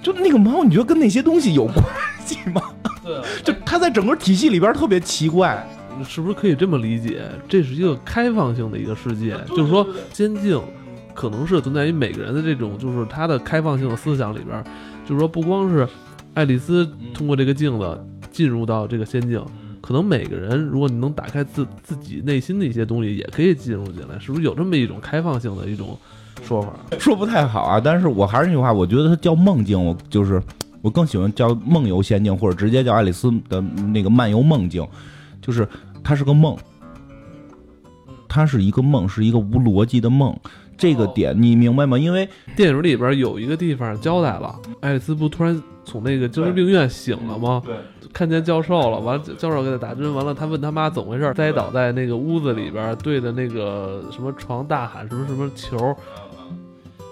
[0.01, 1.83] 就那个猫，你觉得跟那些东西有关
[2.25, 2.61] 系吗？
[3.03, 5.67] 对， 就它在整个体系里边特别奇怪。
[6.03, 7.21] 是不是可以这么理解？
[7.47, 10.61] 这是一个开放性的一个世界，就是说仙境
[11.13, 14.61] 可能是存在于每个人的这种，就是他的开放性的思想里边，
[15.05, 15.87] 就是说不光是
[16.33, 19.41] 爱丽丝通过这个镜子进入到这个仙境。
[19.85, 25.95] 可能每个人，如果你能打开自自己内心的一些东西，也可以进入进来，是不是有这么一种开放性的一种
[26.41, 26.73] 说法？
[26.97, 30.41] 说不太好啊，但是我还是那句话，我觉得它叫梦境，我就是
[30.81, 34.83] 我更喜欢叫梦游仙境，或者直接叫爱丽丝的那个漫游梦境，
[35.39, 35.67] 就是
[36.03, 36.57] 它是个梦，
[38.27, 40.35] 它是一个梦，是一个无逻辑的梦。
[40.77, 41.97] 这个点你明白吗？
[41.97, 47.61] 因为电影里边有一个地方交代了，爱丽丝不突然从那个精神病院醒了吗？
[47.65, 47.75] 对，
[48.13, 55.95] 看见教授了，完了教授给他打针，完了他问他妈怎么回事，栽倒在那个屋子里边，对着那个什么床大喊什么什么球。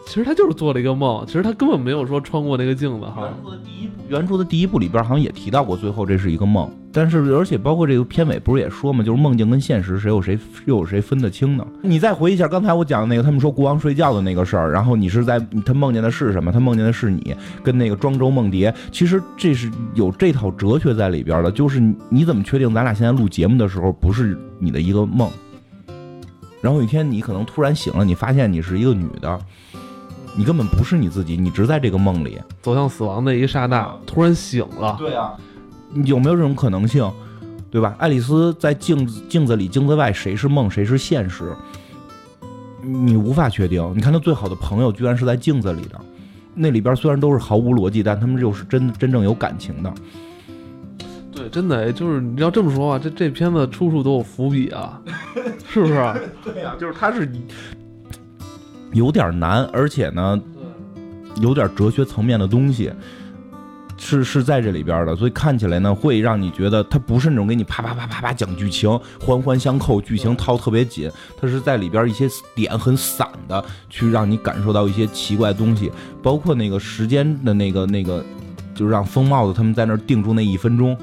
[0.05, 3.27] 其实他就是做了一个梦，其实他根本没有说穿过那个镜子哈。
[3.27, 6.69] 原著的第一部，原著的第一部里边好像也提到过，最后这是一个梦。
[6.91, 11.65] 但是而且包括这个片尾不是也说嘛，就是梦境跟现实谁有谁又有谁分得清呢？
[11.81, 16.51] 你再回忆一下刚才我讲的那个，他们说国王睡觉的那个事儿，然后你是在他梦见的是什么？
[16.51, 18.71] 他梦见的是你跟那个庄周梦蝶。
[18.91, 25.27] 其实这是有这套哲学在里边的，就是你怎么确定咱俩现在录节目的时候不是你的一个梦？
[26.61, 29.39] 然后有一天你可能突然醒了，你发现你是一个女的。
[30.35, 34.95] 你根本不是你自己，你只在这个梦里走向死亡的一刹那，突然醒了。
[34.97, 35.33] 对啊，
[36.05, 37.09] 有没有这种可能性？
[37.69, 37.95] 对吧？
[37.97, 41.55] 爱丽丝在镜子镜子里、镜子外，谁是梦，谁是现实？
[42.81, 43.93] 你无法确定。
[43.95, 45.99] 你看，他最好的朋友居然是在镜子里的，
[46.53, 49.93] 那里边虽然都是毫无逻辑，但他们又是真真正有感情的。
[51.31, 55.01] 对，真的，就是你要这么说啊，这这片子处处都有伏笔啊，
[55.67, 55.93] 是不是？
[56.43, 57.31] 对呀，就是他是。
[58.93, 60.39] 有点难，而且呢，
[61.41, 62.91] 有点哲学层面的东西，
[63.97, 78.23] 是是在这里边的，所以看起来呢，会让你觉得它不是那种给你啪啪啪啪啪讲剧情，环环相扣，剧情套特别紧，它是在里边一些点很散的，去让你感受到一些奇怪东西，包括那个时间的那个那个，
[78.75, 80.97] 就是让疯帽子他们在那儿定住那一分钟。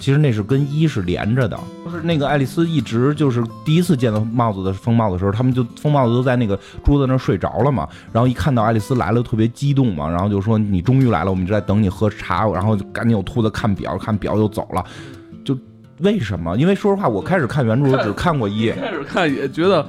[0.00, 14.84] 其实那是跟一是连着的，就是那个爱丽丝一直就是第一次见到帽子的疯帽子的时候，他们就疯帽子都在那个桌子那睡着了嘛，然后一看到爱丽丝来了，特别激动嘛，然后就说你终于来了，我们就在等你喝茶，然后就赶紧有兔子看表，看表就走了，
[15.44, 15.56] 就
[15.98, 16.56] 为什么？
[16.56, 19.86] 因为说实话，我开始看原著只看过一，开始看也觉得。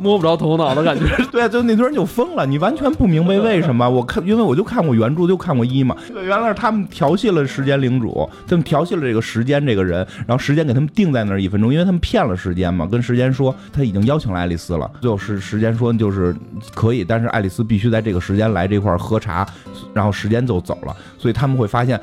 [0.00, 3.88] 摸不着头脑的感觉， 对，就那堆人就疯了，你完全不明白为什么。
[3.88, 5.94] 我看，因为我就看过原著，就看过一嘛。
[6.10, 14.90] 对，原来是他们调戏了时间领主，他们调戏了这个时间这个人，然后时间给他们定在那儿一分钟，因为他们骗了时间嘛，跟时间说他已经邀请了爱丽丝了。
[15.02, 16.34] 最后时时间说就是
[16.74, 19.46] 可以，但是爱丽丝必须在这个时间来这块喝茶，
[19.92, 20.96] 然后时间就走了。
[21.18, 22.00] 所以他们会发现，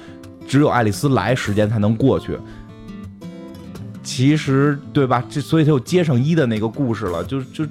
[0.47, 2.37] 只有爱丽丝来，时间才能过去。
[4.03, 5.23] 其实对吧？
[5.29, 7.65] 这所以他又接上一的那个故事了，就就。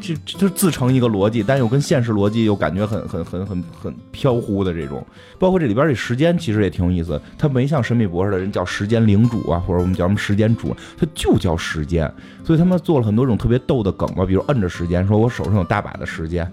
[0.00, 5.04] 就就自成一个逻辑，但又跟现实逻辑又感觉很很很很很飘忽的这种，
[5.38, 12.12] 包括这里边这时间其实也挺有意思，他没像神秘博士的人叫时间领主啊，或者我们叫什么时间主，他就叫时间，
[12.44, 16.50] 所以他们做了很多种特别逗的梗吧，比如摁着时间，说我手上有大把的时间，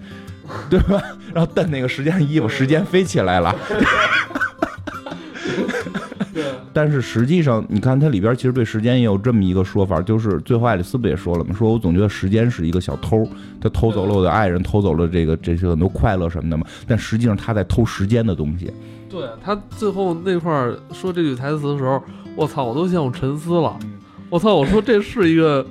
[0.68, 1.02] 对吧？
[1.34, 3.54] 然后蹬那个时间衣服，时间飞起来了。
[6.74, 11.54] 但是实际上，你看它里边其实对时间也有这么一个说法，就是最后爱丽丝不也说了吗？
[11.56, 13.26] 说我总觉得时间是一个小偷，
[13.60, 16.66] 他偷走了我的爱人，偷走了这个这些很多快乐什么的嘛。
[16.86, 18.70] 但实际上他在偷时间的东西。
[19.08, 20.52] 对他最后那块
[20.92, 22.02] 说这句台词的时候，
[22.34, 23.78] 我操，我都陷入沉思了。
[24.28, 25.64] 我操，我说这是一个。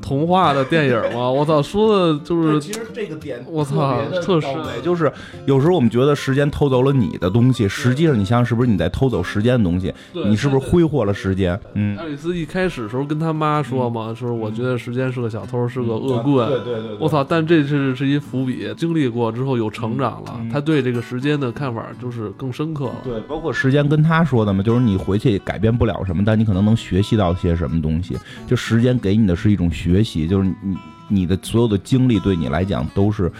[0.00, 1.28] 童话的电影吗？
[1.30, 2.60] 我操，说的就是。
[2.60, 4.48] 其实这个点，我操，特实
[4.82, 5.10] 就是
[5.46, 9.92] 有时候我们觉得时间偷走了你的东西，实际上你想想，是不是你在偷走时间的东西？
[10.12, 11.58] 你是不是挥霍了时间？
[11.74, 11.96] 嗯。
[11.96, 16.48] 爱丽丝一开始时候跟他妈说嘛，说我觉得时间是个小偷，是个恶棍。
[16.48, 16.96] 对对对。
[17.00, 17.24] 我操！
[17.24, 22.96] 但这是是一伏笔，经历过之后有成长了，他对这个时间的看法就是更深刻了。
[23.02, 28.16] 对，包括时间跟他说的嘛，就是你回去改变不了什么，但你可能能学习到些什么东西。
[28.46, 29.61] 就时间给你的是一种。
[29.62, 30.76] 种学习就是你
[31.08, 33.30] 你的所有的经历对你来讲都是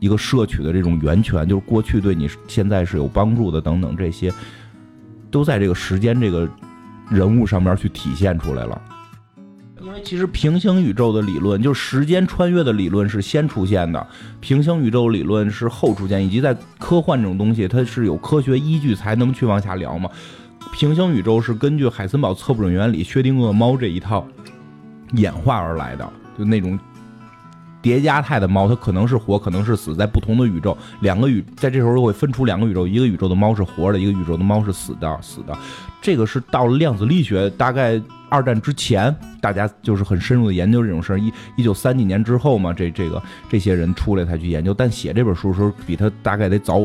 [0.00, 4.32] 一个摄取的这种源泉，就是过去对你现在是有帮助的等等这些，
[5.30, 6.48] 都在这个时间这个
[7.08, 8.80] 人物上面去体现出来了。
[9.80, 14.06] 因为其实平行宇宙的理论，就是时间穿越的理论是先出现的，
[14.40, 20.08] 平行宇宙理论是后出现，以及在科幻这种东西，它是有科学依据才能去往下聊嘛。
[20.72, 24.26] 平行宇宙是根据海森堡测不准原理、薛定谔猫这一套。
[25.12, 26.78] 演化而来的，就那种
[27.80, 35.56] 叠加态的猫，它可能是活，可能是死，在不同的宇宙，两个宇在这时候又会分出两个宇宙，一个宇宙的猫是活的，一个宇宙的猫是死的，死的。
[36.00, 41.18] 这个是到了量子力学，大概二战之前，大家就是很深入的研究这种事儿。
[41.18, 46.80] 一一九三几年之后嘛，这这个这些人出来才去研究，但写这本书的时候，比他大概得早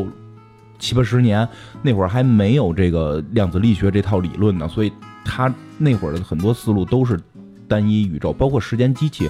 [0.80, 1.48] 七八十年，
[1.82, 4.92] 那会儿还没有这个量子力学这套理论呢，所以
[5.24, 7.20] 他那会儿的很多思路都是。
[7.68, 9.30] 单一宇宙，包括时间机器，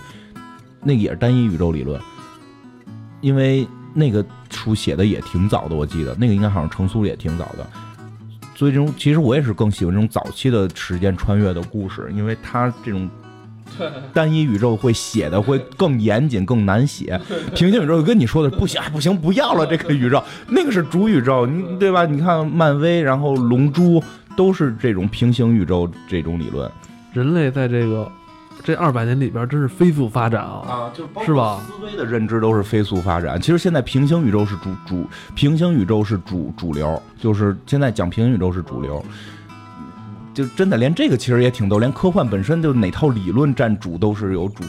[0.84, 2.00] 那也是单一宇宙理论。
[3.22, 7.68] 因为那个书写的也挺早的，我记得那个应该好像成书也挺早的。
[8.56, 13.10] 所以这种其实我也是更喜欢这种早期的时间穿越的故事，因为它这种
[14.14, 17.20] 单一宇宙会写的会更严谨、更难写。
[17.54, 22.06] 平行宇宙跟你说的不行不行，不要了 这个宇宙，那个是主宇宙，你对吧？
[22.06, 24.02] 你看漫威，然后龙珠
[24.36, 26.72] 都是这种平行宇宙这种理论。
[27.14, 28.12] 人类在这个
[28.64, 30.62] 这二百年里边真是飞速发展啊！
[30.68, 31.62] 啊，就是是吧？
[31.66, 33.40] 思维的认知都是飞速发展。
[33.40, 39.02] 其实现在平行宇宙是主主，平行宇宙是主主流，就是现在讲平行宇宙是主流。
[40.34, 44.66] 就真的连这个其实也挺逗，连科幻本身就哪套理论占主都是有主，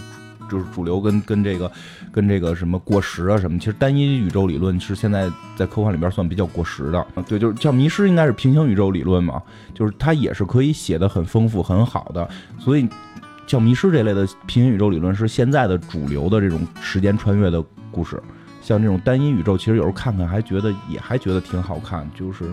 [0.49, 1.71] 就是主流跟跟这个
[2.13, 3.59] 跟这个什么过时啊什么。
[3.59, 7.07] 其实单一宇宙理论是现在在科幻里边算比较过时的。
[7.27, 9.43] 对，就是叫迷失应该是平行宇宙理论嘛，
[9.75, 12.29] 就是它也是可以写的很丰富很好的，
[12.61, 12.89] 所以。
[13.49, 18.23] 叫迷失这类的平行宇宙理论是现在的主流的这种时间穿越的故事，
[18.61, 22.45] 像这种单一宇宙，其实有时候看看还觉得也还觉得挺好看，就是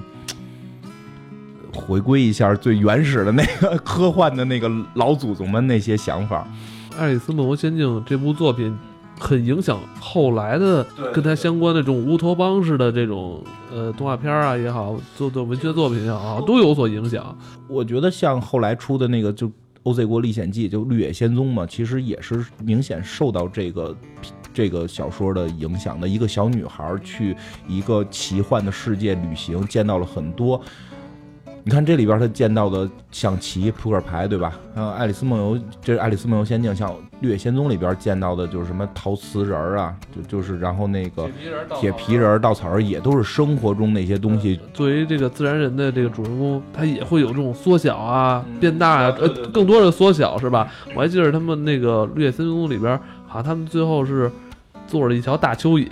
[1.73, 6.47] 回归一下最原始的那个 科幻的那个老祖宗们那些想法。
[6.97, 8.73] 《爱丽丝梦游仙境》这部作品
[9.19, 10.81] 很影响后来的
[11.13, 17.37] 跟它相关的这种乌托邦式的这种呃动画片啊也好，做做文学作品也好，都有所影响。
[17.67, 19.47] 我觉得像后来出的那个就。
[19.85, 23.95] 《OZ 国历险记》就《绿野仙踪》嘛，其实也是明显受到这个
[24.51, 26.07] 这个小说的影响的。
[26.07, 27.35] 一个小女孩去
[27.67, 30.59] 一个奇幻的世界旅行，见到了很多。
[31.67, 34.53] 你看这里边他见到的象棋、扑克牌，对吧？
[34.75, 41.27] 还有《爱丽丝梦游》，这是《爱丽丝梦游仙境》，像《绿野仙踪》里边见到的，就是什么陶瓷人儿啊，就就是然后那个
[41.81, 44.59] 铁皮人、稻草人，也都是生活中那些东西。
[44.75, 50.71] 作为这个自然人的这个主人公，他也会有这种缩小啊、变大啊，呃，更多的缩小是吧？
[50.93, 54.31] 我还记得他们那个《绿野仙踪》里边，好像他们最后是
[54.87, 55.89] 坐着一条大蚯蚓。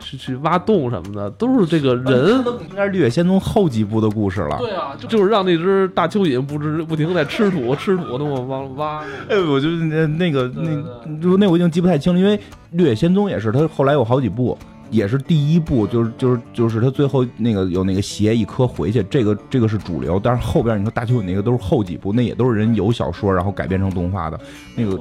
[0.00, 2.38] 去去挖洞什么的，都是这个人。
[2.70, 4.56] 应该是《绿野仙踪》后几部的故事了。
[4.56, 9.04] 对啊，就就是让那只大蚯蚓不知不停在吃土吃土，那么往挖。
[9.28, 12.38] 哎，我就那那个那就那我已经记不太清了，因为
[12.70, 14.56] 《绿野仙踪》也是他后来有好几部，
[14.88, 20.18] 也是第一部就是就是就是他最后那个有那个鞋一颗回去，这个这个是主流。
[20.22, 24.38] 但是后边你说大蚯蚓那个都是后几部，那也都是人有小说然后改编成动画的
[24.76, 24.96] 那个。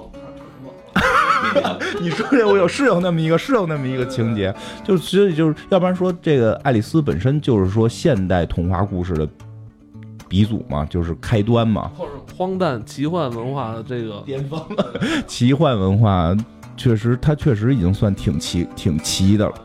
[2.01, 9.27] 你说这我有是有那么一个是有那么一个情节，就是所以就是要不然说这个爱丽丝本身就是说现代童话故事的
[10.27, 14.61] 鼻祖嘛，就是开端嘛，或者荒诞奇幻文化的这个巅峰。
[15.25, 16.35] 奇幻文化
[16.75, 19.55] 确实，它确实已经算挺奇挺奇的了，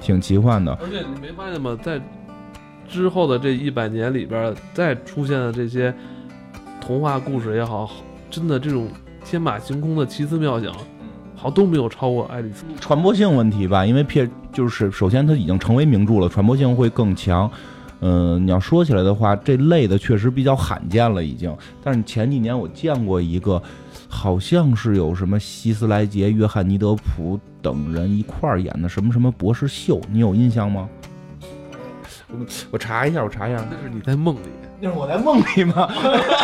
[0.00, 0.72] 挺奇幻的。
[0.80, 1.76] 而且你没发现吗？
[1.82, 2.00] 在
[2.88, 5.94] 之后的这一百年里边，再出现的这些
[6.80, 7.90] 童话故事也好，
[8.28, 8.88] 真的这种
[9.24, 10.72] 天马行空的奇思妙想。
[11.40, 17.50] 好都没有超过《爱丽丝》传播性问题吧，因为片就是首先它已经成为名著了，传播性会更强。
[18.00, 21.50] 嗯，你要说起来的话，这类的确实比较罕见了，已经。
[21.82, 23.62] 但是前几年我见过一个，
[24.06, 30.86] 好像是有什么希斯莱杰、约翰尼德普等人一块儿演的什么什么博士秀，你有印象吗？
[32.70, 34.48] 我查一下，我查一下，那是你在梦里，
[34.80, 35.88] 那是我在梦里吗？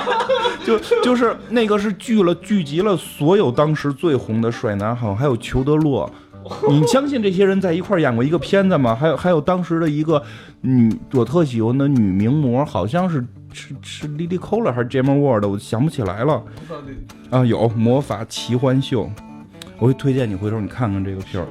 [0.64, 6.10] 就就是那个是聚了聚集了所有当时最红的帅男，好像还有裘德洛。
[6.70, 8.94] 你相信这些人在一块演过一个片子吗？
[8.94, 10.22] 还有还有当时的一个
[10.60, 16.40] 女我特喜欢的女名模，好像是是是 Lily Cole 还是 Gemma Ward，我想不起来了。
[17.30, 19.10] 啊，有魔法奇幻秀，
[19.78, 21.48] 我会推荐你回头你看看这个片儿。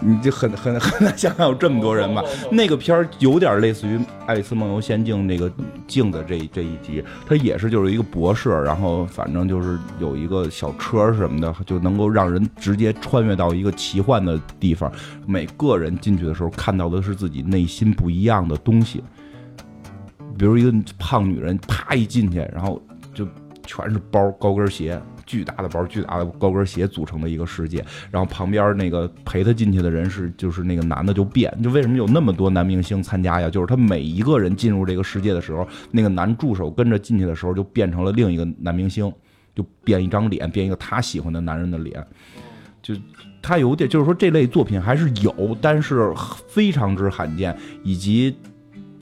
[0.00, 2.22] 你就很很很难想象有这么多人吧？
[2.50, 5.50] 那个片儿有点类似于《爱丽丝梦游仙境》那个
[5.86, 14.92] 镜子这这一集，它也是就是一个博士，然后反正就是有一个小车什么的，就能够让人直接穿越到一个奇幻的地方。
[15.26, 19.02] 每个人进去的时候看到的是自己内心不一样的东西，
[20.38, 22.80] 比如一个胖女人啪一进去，然后
[23.14, 23.26] 就
[23.64, 25.00] 全是包、高跟鞋。
[25.26, 33.50] 巨大的包，巨大的高跟鞋组成的一个世界，然后旁边那个陪他进去的人是，就是那个男的就变，就为什么有那么多男明星参加呀？
[33.50, 39.12] 就是他每一个人进入这个世界的时候，那个男助手跟着进去的时候就变成了另一个男明星，
[39.54, 42.06] 就变一张脸，变一个他喜欢的男人的脸，
[42.80, 42.94] 就
[43.42, 46.12] 他有点，就是说这类作品还是有，但是
[46.46, 48.36] 非常之罕见，以及。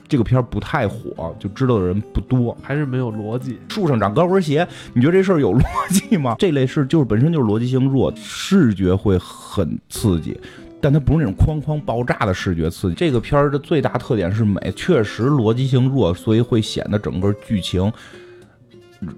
[0.07, 3.57] 这个片儿不太火，就知道的人不多，还是没有逻辑。
[3.69, 6.35] 树上长高跟鞋，你觉得这事儿有逻辑吗？
[6.39, 10.39] 这类事就是本身就是逻辑性弱，视觉会很刺激，
[10.79, 12.95] 但它不是那种哐哐爆炸的视觉刺激。
[12.95, 17.91] 这个片儿的最大特点是美，确实逻辑性弱，所以会显得整个剧情，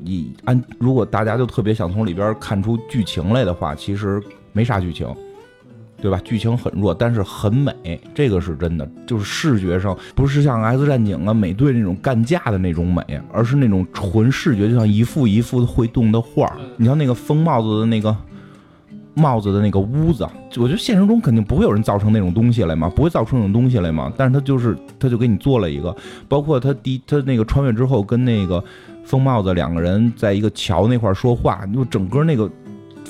[0.02, 4.22] 你按如果大家就特别想从里边看出剧情来的话，其实
[4.54, 5.08] 没啥剧情。
[6.00, 6.22] 对吧？
[6.24, 8.88] 剧情很弱，但是很美，这个是真的。
[9.06, 16.56] 就是视觉上不是像《X 战警》啊、美队那种干架的那种美，而是那种纯视觉，就像一幅一幅的会动的画。
[16.78, 18.16] 你像那个风帽子的那个
[19.16, 20.28] 帽子的那个屋子，
[20.58, 24.14] 我觉得现实中肯定不会有人造成那种东西来嘛，不会造出那种东西来嘛。
[24.16, 25.95] 但是他就是他就给你做了一个，
[26.28, 28.64] 包括他第他那个穿越之后跟那个
[29.04, 32.48] 风帽子两个人在一个桥那块说话，就整个那个。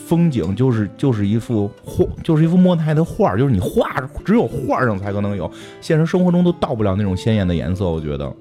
[0.07, 3.93] 风景就是就是一幅画，就是一幅莫奈的画，就是你画
[4.23, 5.51] 只有画上才可能有，
[5.81, 7.89] 现实生活中都到不了那种鲜艳的颜色。
[7.89, 8.33] 我觉得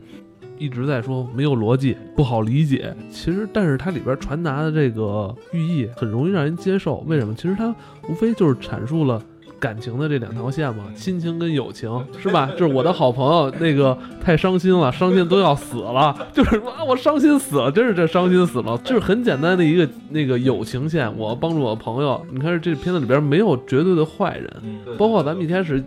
[0.58, 2.94] 一直在说没有逻辑，不好理解。
[3.10, 6.98] 其实，但是它里边传达的这个寓意很容易让人接受。
[7.08, 7.34] 为什么？
[7.34, 7.74] 其实它
[8.08, 9.20] 无非就是阐述了。
[9.58, 11.90] 感情的这两条线嘛，亲情跟友情
[12.22, 12.50] 是吧？
[12.56, 21.10] 就是我的好朋友那个太伤心了，伤心都要死了， 就是啊，我伤心死了，真是这伤心死了，就是很简单的一个那个友情线。
[21.16, 24.50] 我帮助我朋友，你看这片子里边没有绝对的坏人，
[24.98, 25.82] 包括咱们一开始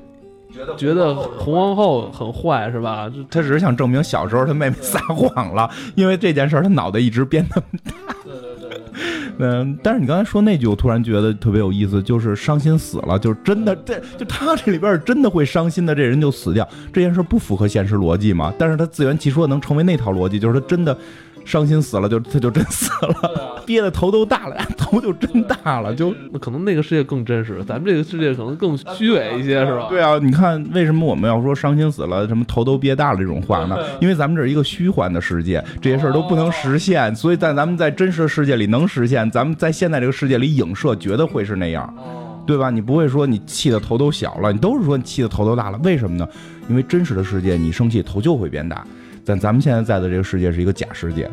[0.75, 3.07] 觉得红皇后很坏是吧？
[3.29, 8.15] 他只是想证明小时候他妹妹撒谎了，因为这件事他脑袋一直变那么大。
[9.39, 18.53] 嗯，但是你刚才说那句，我突然觉得特别有意思，就是伤心死了，就是真的，这就他这里边是真的会伤心的，这人就死掉，这件事不符合现实逻辑嘛？
[18.57, 20.97] 但是他自圆其说能成为那套逻辑，就是他真的。
[21.49, 29.87] 伤心死了，就 他就真死了，憋的头都大了， 头就真大了，就可能那个世界更真实，咱们这个世界可能更虚伪一些，是吧？
[29.89, 33.75] 对啊，你看为什么我们要说伤心死了，什么头都憋大了这种话呢？
[33.99, 41.91] 因为咱们这是一个虚幻的世界，这些事儿都不能实现，所以在咱们在真实的世界里能实现，咱们在现在这个世界里影射，觉得会是那样，
[42.45, 42.69] 对吧？
[42.69, 46.27] 你不会说你气的头都小了，你都是说你气的头都大了，为什么呢？
[46.69, 48.85] 因为真实的世界，你生气头就会变大。
[49.29, 51.29] 但咱们现在在的这个世界是一个假世界，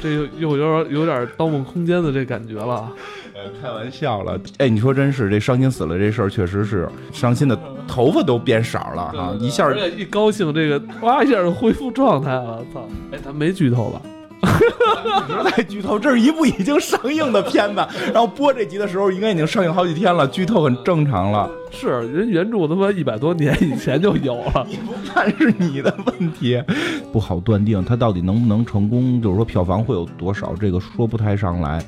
[0.00, 2.88] 这又又有点有点《盗梦空间》的这感觉了。
[3.34, 4.38] 呃，开玩笑了。
[4.58, 7.58] 哎，你说真是这伤心死了这事儿，确实是伤心的
[7.88, 9.36] 头发都变色了啊！
[9.40, 12.64] 一下一高兴，这个哇一下就恢复状态了。
[12.72, 12.88] 操！
[13.10, 14.00] 哎，他没剧透吧？
[15.26, 21.50] 别再剧透，这是一部已经上映的片子，然后播这集的时候应该已经上映好几天了，剧透很正常了。
[21.70, 26.62] 是人原著他妈一百多年以前就有了，你不看是你的问题，
[27.12, 31.84] 不好断定它到底能不能成功，就是说票房会有多少，这个说不太上来，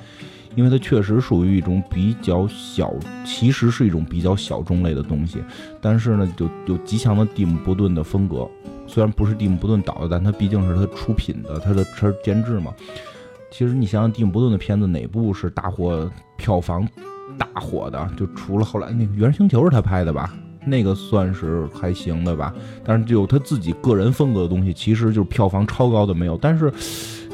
[0.57, 2.93] 因为它确实属于一种比较小，
[3.25, 5.39] 其实是一种比较小众类的东西，
[5.81, 8.49] 但是呢，就有极强的蒂姆·伯顿的风格。
[8.89, 12.73] 虽然不是蒂姆·伯顿导的，但他毕竟是他出品的，他的他是监制嘛。
[13.51, 16.89] 其实你想想，蒂姆·伯顿的片子哪部是大火、票房
[17.37, 18.09] 大火的？
[18.17, 20.33] 就除了后来那个《原星球》是他拍的吧？
[20.65, 22.55] 那个算是还行的吧。
[22.83, 26.37] 但是就他自己个人风格的东西，其实就是票房超高的没有。
[26.41, 26.73] 但是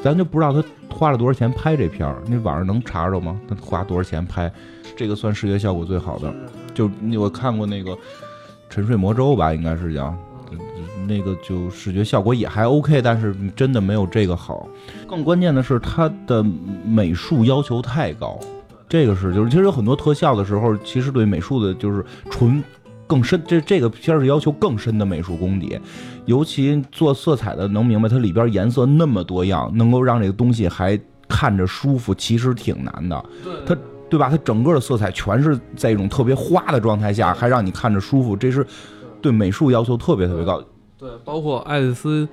[0.03, 0.63] 咱就不知道他
[0.93, 3.41] 花了多少钱拍这片儿，那网上能查着吗？
[3.49, 4.53] 他花多少钱拍？
[4.95, 6.33] 这个算视觉效果最好的。
[6.75, 7.93] 就我看过那个
[8.69, 10.15] 《沉睡魔咒》吧，应该是叫。
[11.09, 14.69] 那个就视觉效果也还 OK，但是真的没有这个好。
[15.09, 16.45] 更关键的是它的
[16.87, 18.39] 美术要求太高，
[18.89, 22.63] 这个是就是其实有很多特效的时候，其实对美术的就是纯
[23.13, 23.43] 更深。
[23.47, 25.79] 这这个片儿是要求更深的美术功底，
[26.25, 30.99] 尤其做色彩的能明白它里边颜色那么多样，能够让这个东西还
[31.29, 33.23] 看着舒服，其实挺难的。
[33.67, 33.77] 它
[34.09, 34.31] 对吧？
[34.31, 38.67] 它整个的色彩全是在一种特别花的状态下，还让你看着舒服，这是
[39.21, 40.63] 对美术要求特别特别高。
[40.99, 42.27] 对，包括爱丽丝。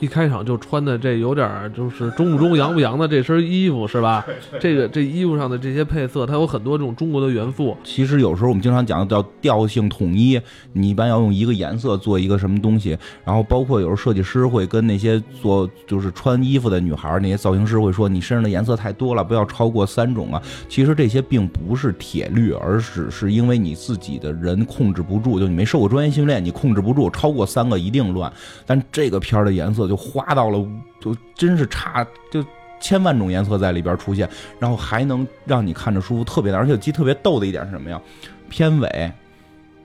[0.00, 4.26] 一开场就穿的这有点儿就是中不中洋不洋的这身衣服是吧？
[4.58, 7.76] 这个这衣服上的这些配色，它有很多这种中国的元素。
[7.84, 10.40] 其实有时候我们经常讲的叫调性统一，
[10.72, 12.96] 你一般要用一个颜色做一个什么东西。
[13.26, 20.40] 然后包括有时候设计师会跟那些做就是穿衣服的女孩，那些造型师会说你身上的颜色太多了，不要超过三种啊。
[20.66, 28.32] 其实这些并不是铁律，而只是因为你自己的人控制不住，就你没受过专业训练，你控制不住，超过三个一定乱。
[28.64, 29.89] 但这个片儿的颜色。
[29.90, 30.64] 就花到了，
[31.00, 32.44] 就真是差，就
[32.80, 34.28] 千万种颜色在里边出现，
[34.60, 36.56] 然后还能让你看着舒服，特别的。
[36.56, 38.00] 而且记特别逗的一点是什么呀？
[38.48, 39.12] 片尾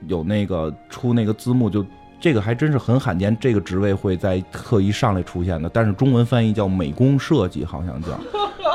[0.06, 1.84] 有那个出那个字幕，就
[2.20, 5.68] 这个还真是很罕见，这个职位会在特意上来出现的。
[5.68, 8.16] 但是中文翻译叫美工设计，好像叫，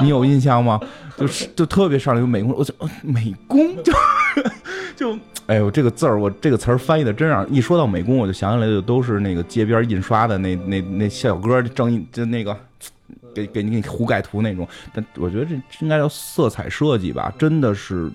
[0.02, 0.78] 你有印象吗？
[1.16, 3.94] 就是就特别上来有美工，我操，美工就
[4.96, 5.18] 就。
[5.48, 12.56] 哎呦，这个字儿，我这个词儿翻译的真让一说到美工，我就想起来就都是那个街边印刷的那那那小哥正印就那个
[13.34, 14.68] 给给你给你胡改图那种。
[14.94, 18.10] 但我觉得这应该叫色彩设计吧，真的是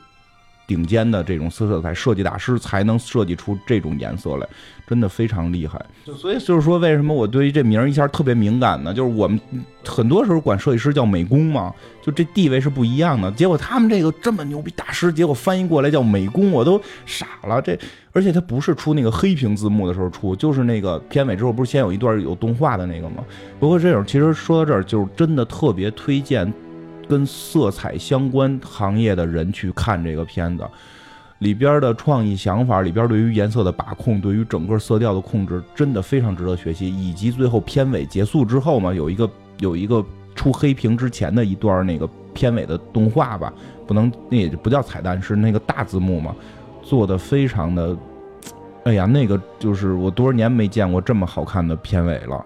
[0.66, 4.48] 顶尖的这种色色彩设计大师才能设计出这种颜色来，
[4.86, 5.80] 真的非常厉害。
[6.16, 8.92] 所以就是说，为什么我对于这名儿一下特别敏感呢？
[8.92, 9.40] 就是我们
[9.84, 13.30] 很多时候管设计师叫美工嘛，就这地位是不一样的。
[13.32, 17.62] 结果他们这个这么牛逼大师，结果翻译过来叫美工，我都傻了。
[17.62, 17.78] 这
[18.12, 23.24] 而且他不是出那个黑屏字幕的时候出，就是那个片尾之后不是先有一段有动画的那个吗？
[23.60, 26.52] 不过这种其实说到这儿，就是真的特别推荐。
[27.08, 30.64] 跟色彩相关行业的人去看这个片子，
[31.38, 36.88] 里边的创意想法，里边对于颜色的把控，对于整个色调的控制，真的非常值得学习。
[36.88, 40.04] 以及最后片尾结束之后嘛，有一个有一个
[40.34, 43.52] 出黑屏之前的一段那个片尾的动画吧，
[43.86, 46.34] 不能那也不叫彩蛋，是那个大字幕嘛，
[46.82, 47.96] 做的非常的，
[48.84, 52.44] 哎呀，那个就是我多少年没见过这么好看的片尾了，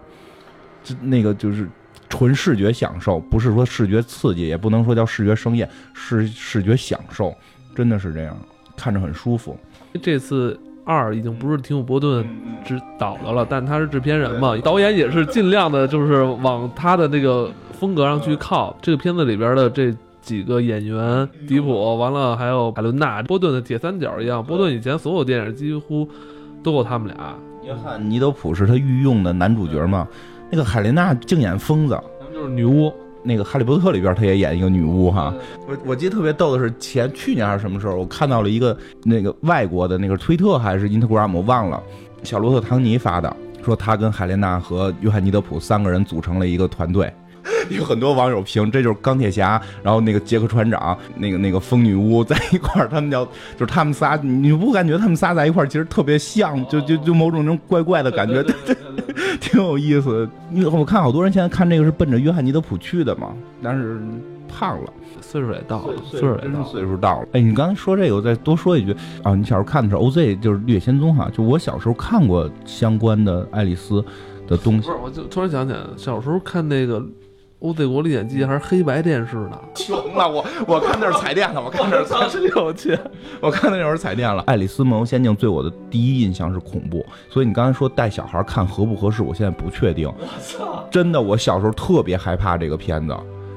[0.85, 1.69] 就那个就是。
[2.11, 7.35] 纯视觉享受，不是说视觉刺激，也不能说叫视觉盛宴，是视觉享受，
[7.75, 8.37] 真的是这样，
[8.77, 9.57] 看着很舒服。
[10.03, 12.27] 这次二已经不是提姆·波顿
[12.65, 18.77] 执导的了，但他是制片人嘛，导演也是尽量的，就是往他的那个风格上去靠。
[18.83, 26.09] 这个片子里边的这几个演员，迪普，完了还有海伦娜·波顿的铁三角一样，波顿以前所有电影几乎
[26.63, 27.35] 都有他们俩。
[27.65, 30.09] 约翰·尼德普是他御用的男主角嘛？
[30.51, 31.99] 那个海莲娜净演疯子，
[32.35, 32.93] 就是女巫。
[33.23, 35.33] 那个《哈利波特》里边，她也演一个女巫哈。
[35.69, 38.75] 我我记得特别逗的是，前去年还是什么时候，我看到了一个
[39.05, 41.83] 那个外国的那个推特还是 Instagram，我忘了，
[42.23, 47.13] 小罗特·唐尼发的，说他跟海莲娜和约翰·尼德普三个人组成了一个团队。
[47.71, 58.77] 有很多网友评，这就是钢铁侠，然后那个杰克船长，那个那个疯女巫 在一块儿，他们叫就是他们仨，你不感觉他们仨在一块儿其实特别像，就就就某种那种怪怪的感觉，对对，
[59.41, 60.29] 挺有意思。
[60.53, 63.33] 因为我看好多人现在看这个是奔着约翰尼德普去的嘛，
[63.63, 64.01] 但是
[64.49, 67.29] 胖了，岁数也到了，岁数也到了岁数到了。
[67.33, 74.05] 哎，你刚才说这个，我再多说一句啊，你小时候看的是 OZ，就是《绿野仙踪》哈，就我小时候看过相关的爱丽丝
[74.49, 74.89] 的东西。
[74.89, 77.01] 不是，我就突然想起来，小时候看那个。
[77.61, 79.61] 《欧帝国历险记》还是黑白电视呢？
[79.75, 82.99] 穷了，我我看那是彩电了，我看那是彩有钱，
[83.39, 84.43] 我看那会儿 彩电了。
[84.47, 90.09] 《爱丽丝梦游仙境》对我的第一印象是恐怖，所以你刚才说带小孩看合不合适，我现在不确定。
[90.09, 90.89] 我操！
[90.91, 93.15] 真的，我小时候特别害怕这个片子，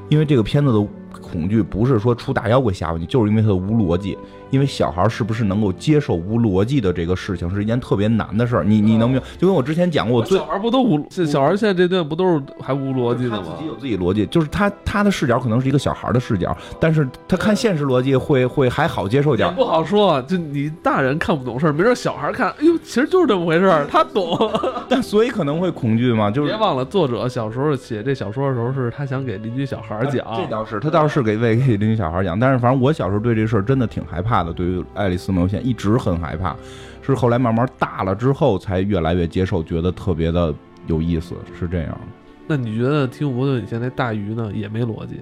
[0.09, 0.87] 因为这个片子的
[1.21, 4.17] 恐惧不是说出大妖怪吓唬你，就是因为它的无逻辑。
[4.49, 8.63] 因为小孩是不是能够接受无逻辑的这个事情，是一件特别难的事儿。
[8.63, 9.25] 你你能明白？
[9.39, 11.03] 就跟我之前讲过，我最小孩不都无？
[11.09, 13.55] 小孩现在这段不都是还无逻辑的吗？
[13.57, 19.51] 自己有自己逻辑，就是他他的视角可能是一个小孩的视角，但是他看现实逻辑会会还好接受点。
[19.55, 24.37] 不好说，就你大人看不懂事儿，没准小孩看，哎呦，其实就是这么回事儿，他懂。
[24.87, 26.29] 但所以可能会恐惧嘛？
[26.29, 30.23] 就是别忘了，作者小时候写这小说的时候，是他想给邻居小孩讲。
[30.35, 32.39] 这倒是，他倒是给为给邻居小孩养。
[32.39, 35.23] 但是反正我小时候对这事儿真的挺害怕的，对于爱丽丝。
[35.23, 36.53] 四毛线一直很害怕，
[37.01, 40.53] 是后来慢慢大了之后才越来越接受，觉得特别的
[40.85, 41.97] 有意思，是这样。
[42.45, 44.51] 那你觉得提姆波顿以前那大鱼呢？
[44.53, 45.21] 也没逻辑，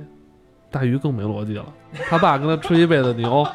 [0.71, 1.65] 大鱼更没逻辑了。
[2.09, 3.45] 他爸跟他吹一辈子牛。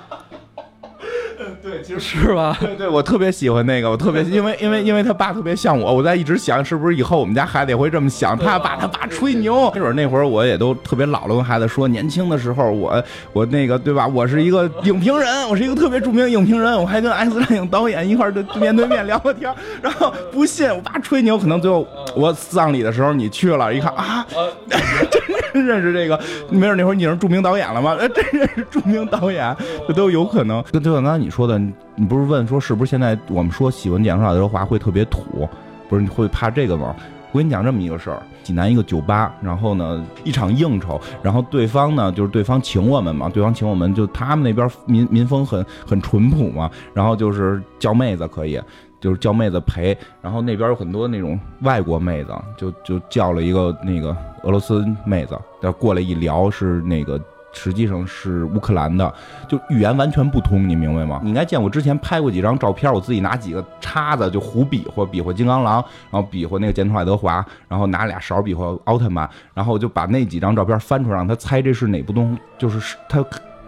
[1.68, 2.56] 对，其实 是吧？
[2.60, 9.68] 对对，我特别喜欢那个，我特别因为因为因为他爸特别像我，我在一直想是不是以后我们家孩子也会这么想，他爸他爸吹牛。
[9.72, 13.02] 没准那会儿我也都特别老了，跟孩子说，年轻的时候我
[13.32, 14.06] 我那个对吧？
[14.06, 19.52] 我是一个 影评人，我是一个特别著名的影评人，我还跟 X 战影导演一块儿面对面聊过天。
[19.82, 24.24] 然后不信我爸吹牛，可能最后我葬礼的时候你去了一看啊，
[25.10, 25.20] 真
[25.64, 26.18] 认识这个？
[26.50, 27.96] 没准那会儿你是著名导演了吗？
[28.14, 30.62] 真认识著名导演，这都有可能。
[30.72, 31.61] 就像刚才你说的。
[31.98, 35.48] 你不是问说是不是现在我们说喜欢电影爱德华会特别土？
[35.88, 36.94] 不是你会怕这个吗？
[37.32, 48.61] 我跟你讲这么一个事儿：济南一个酒吧，然后呢一场应酬，然后对方呢就是对方请我们嘛，对方请我们就他们那边民民风很很淳朴嘛，然后就是叫妹子可以，
[49.07, 57.20] 就是叫妹子陪，然后那边有很多那种外国妹子，就就叫了一个那个俄罗斯妹子，要过来一聊是那个。
[57.52, 59.14] 实际上是乌克兰的，
[59.48, 61.20] 就语言完全不通，你明白吗？
[61.22, 73.24] 你应该见我之前拍过几张照片，我自己拿几个叉子就胡比划，比划金刚狼，然后比划那个剑头爱德华，然后拿俩勺比划奥特曼，然后就把那几张照片翻出来，让他猜这是哪部动，就是他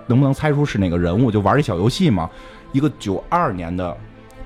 [0.07, 1.31] 能不能猜出是哪个人物？
[1.31, 2.29] 就玩这小游戏嘛。
[2.73, 3.97] 一个九二年的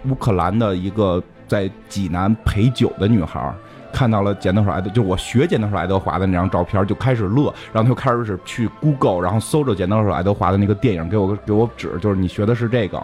[0.09, 3.53] 乌克兰的一个在济南陪酒的女孩。
[3.95, 12.99] 看到了剪刀手爱德，就我学剪刀手爱德华的那张照片，就开始乐，然后就开始去 Google，然后搜着剪刀手爱德华的那个电影，给我给我指，就是你学的是这个，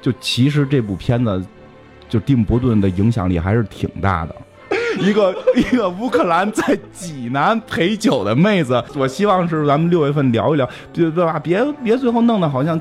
[0.00, 1.44] 就其实这部片子，
[2.08, 4.36] 就蒂姆伯顿的影响力还是挺大的。
[5.02, 11.40] 一个一个乌克兰在济南陪酒的妹子，我希望是咱们六月份聊一聊，对对吧？
[11.40, 12.80] 别别最后弄得好像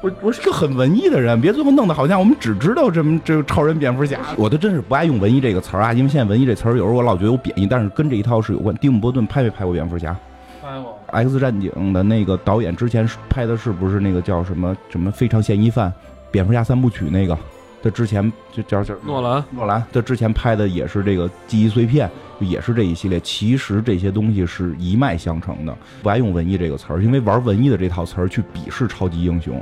[0.00, 4.20] 我我是个很文艺的人，别最后弄得好像我们只知道这么这个超人、蝙蝠侠。
[4.36, 8.72] 我都真是不爱用“文艺”这个词儿啊，因为现在“文艺”这词儿有时候我老觉得有贬义，但是跟这一套是有关。
[8.76, 10.16] 蒂姆·波顿拍没拍过蝙蝠侠？
[10.62, 10.96] 拍过。
[11.06, 15.92] X 战警的那个导演之前拍的是不是那个叫什么什么非常嫌疑犯？
[16.30, 17.36] 蝙蝠侠三部曲那个，
[17.82, 23.18] 他之前就叫叫诺兰，诺兰，他之前拍的也是这个记忆碎片，也是这一系列。
[23.18, 29.60] 其实这些东西是一脉相承的，不爱用文艺这个词儿，因为玩文艺的这套词儿去鄙视超级英雄。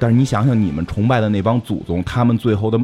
[0.00, 2.80] 但是你想想，你们崇拜的那帮祖宗，他们最后的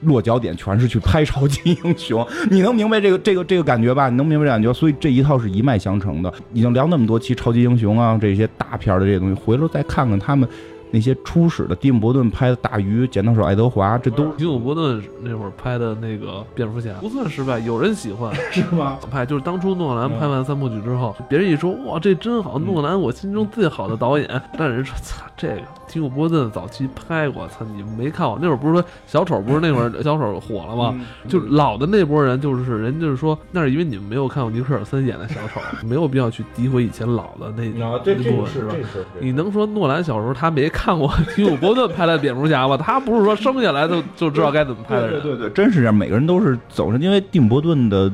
[0.00, 4.08] 落脚点全是去拍超级英雄， 你能明白这个这个这个感觉吧？
[4.08, 4.72] 你能明白这感觉？
[4.72, 6.32] 所以这一套是一脉相承的。
[6.52, 10.48] 已经聊那么多期超级英雄啊，这些大片的这些东西，回头再看看他们
[10.90, 18.34] 那些初始的蒂姆·伯顿拍的《大鱼》《剪刀手爱德华》，这都蒂姆·伯顿那会儿拍的那个蝙蝠侠不算失败，有人喜欢。
[18.52, 18.98] 是吗？
[19.10, 28.38] 拍就是当初诺兰拍完三部曲之后，别人一说哇这真好，诺兰我心中最好的导演，但人说操这个蒂姆·伯顿早期拍过，操你们没看过？
[28.40, 30.98] 那会儿不是说小丑不是那会儿 小丑火了吗？
[31.28, 38.46] 就老的那波人就是人就是说那是因为你们没有看过尼克尔森演的小丑，没有必要去诋毁以前老的那那部分？
[38.46, 42.76] 是这是你能说诺兰小时候他没看过蒂姆·伯顿拍的蝙蝠侠吧？
[42.76, 45.22] 他不是说生下来就就知道该怎么拍的人。
[45.22, 48.12] 对对对，真是这样，每个人都是走上，因为蒂姆·伯顿的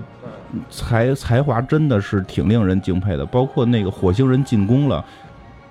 [0.71, 5.05] 才才华真的是挺令人敬佩的，包括那个火星人进攻了。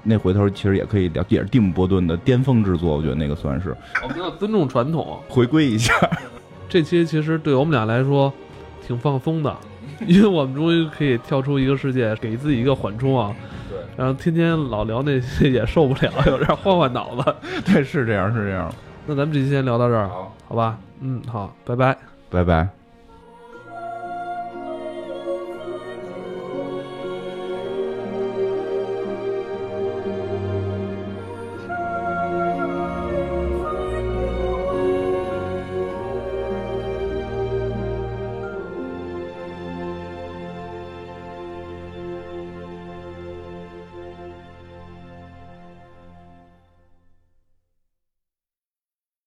[0.04, 5.20] 那回头其实也可以聊，也是蒂姆·伯顿的巅峰之作，我觉得那个算是我们要尊重传统。
[5.30, 5.94] 回归一下。
[6.68, 8.32] 这期其实对我们俩来说
[8.86, 9.56] 挺放松的，
[10.08, 13.34] 因为我们终于可以跳出一个世界，给自己一个缓冲啊。
[13.82, 17.36] 对，然后天天老聊那些也受不了， 有点换换脑子。
[17.66, 18.74] 对，是这样，是这样。
[19.06, 20.78] 那咱们这期先聊到这儿，好，好吧？
[21.00, 21.98] 嗯，好，拜拜。
[22.30, 22.81] 拜拜。